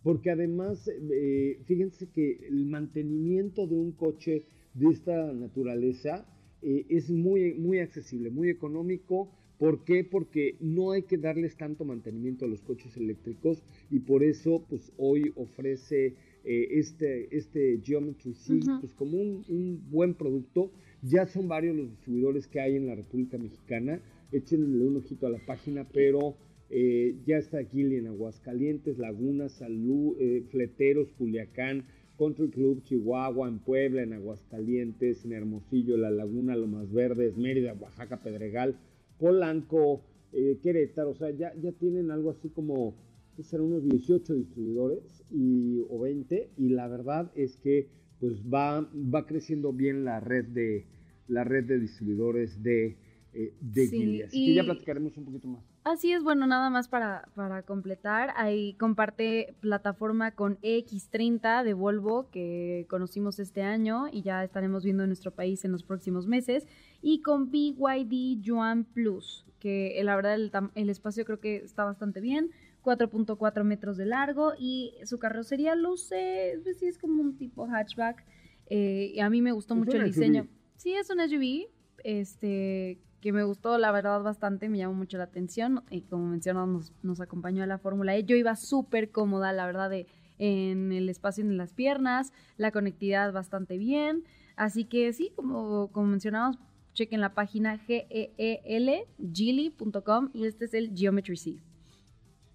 [0.03, 6.27] porque además, eh, fíjense que el mantenimiento de un coche de esta naturaleza
[6.61, 9.31] eh, es muy, muy accesible, muy económico.
[9.57, 10.03] ¿Por qué?
[10.03, 14.91] Porque no hay que darles tanto mantenimiento a los coches eléctricos y por eso pues
[14.97, 20.71] hoy ofrece eh, este, este Geometry C pues, como un, un, buen producto.
[21.01, 24.01] Ya son varios los distribuidores que hay en la República Mexicana.
[24.31, 26.35] Échenle un ojito a la página, pero
[26.69, 31.85] eh, ya está aquí en Aguascalientes, Laguna, Salud, eh, Fleteros, Culiacán,
[32.17, 38.21] Country Club, Chihuahua, en Puebla, en Aguascalientes, en Hermosillo, La Laguna, Lomas Verdes, Mérida, Oaxaca,
[38.21, 38.77] Pedregal,
[39.19, 40.03] Polanco,
[40.33, 42.95] eh, Querétaro, o sea, ya, ya tienen algo así como,
[43.41, 47.87] serán unos 18 distribuidores y, o 20, y la verdad es que
[48.19, 50.85] pues va, va creciendo bien la red de,
[51.27, 52.97] la red de distribuidores de,
[53.33, 55.74] de sí, Así que ya platicaremos un poquito más.
[55.85, 62.27] Así es, bueno, nada más para, para completar, ahí comparte plataforma con X30 de Volvo
[62.31, 66.65] que conocimos este año y ya estaremos viendo en nuestro país en los próximos meses,
[67.03, 70.33] y con BYD Yuan Plus, que la verdad
[70.73, 72.49] el, espacio creo que está bastante bien,
[72.83, 78.25] 4.4 metros de largo y su carrocería luce, pues sí es como un tipo hatchback,
[78.71, 80.47] eh, y a mí me gustó mucho el diseño.
[80.77, 81.69] Sí, es un SUV,
[82.03, 85.83] este que me gustó, la verdad, bastante, me llamó mucho la atención.
[85.89, 88.23] Y como mencionamos, nos, acompañó a la Fórmula E.
[88.23, 90.05] Yo iba súper cómoda, la verdad, de,
[90.37, 94.25] en el espacio en las piernas, la conectividad bastante bien.
[94.55, 96.59] Así que sí, como, como mencionamos,
[96.93, 101.55] chequen la página geelgili.com y este es el Geometry C.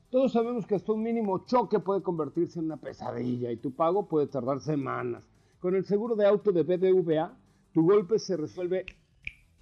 [0.09, 4.07] Todos sabemos que hasta un mínimo choque puede convertirse en una pesadilla y tu pago
[4.07, 5.27] puede tardar semanas.
[5.59, 7.37] Con el seguro de auto de BBVA,
[7.73, 8.87] tu golpe se resuelve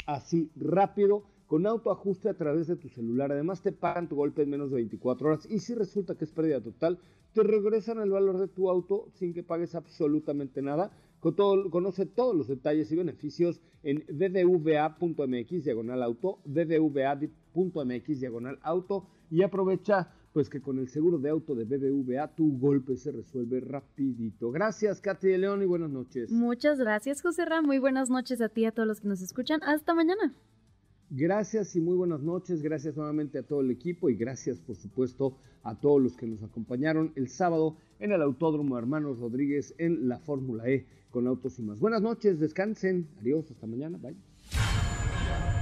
[0.09, 3.31] así rápido con autoajuste a través de tu celular.
[3.31, 6.33] Además te pagan tu golpe en menos de 24 horas y si resulta que es
[6.33, 6.99] pérdida total,
[7.35, 10.91] te regresan el valor de tu auto sin que pagues absolutamente nada.
[11.21, 19.43] Todo, conoce todos los detalles y beneficios en ddva.mx diagonal auto, ddva.mx diagonal auto y
[19.43, 24.51] aprovecha pues que con el seguro de auto de BBVA tu golpe se resuelve rapidito.
[24.51, 26.31] Gracias, Katy de León, y buenas noches.
[26.31, 27.65] Muchas gracias, José Ram.
[27.65, 29.63] Muy buenas noches a ti y a todos los que nos escuchan.
[29.63, 30.35] Hasta mañana.
[31.11, 32.63] Gracias y muy buenas noches.
[32.63, 36.43] Gracias nuevamente a todo el equipo y gracias, por supuesto, a todos los que nos
[36.43, 41.63] acompañaron el sábado en el Autódromo Hermanos Rodríguez en la Fórmula E con Autos y
[41.63, 41.79] más.
[41.79, 43.09] Buenas noches, descansen.
[43.21, 43.99] Adiós, hasta mañana.
[43.99, 44.17] Bye.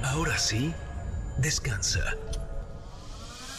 [0.03, 0.71] Ahora sí,
[1.41, 2.01] descansa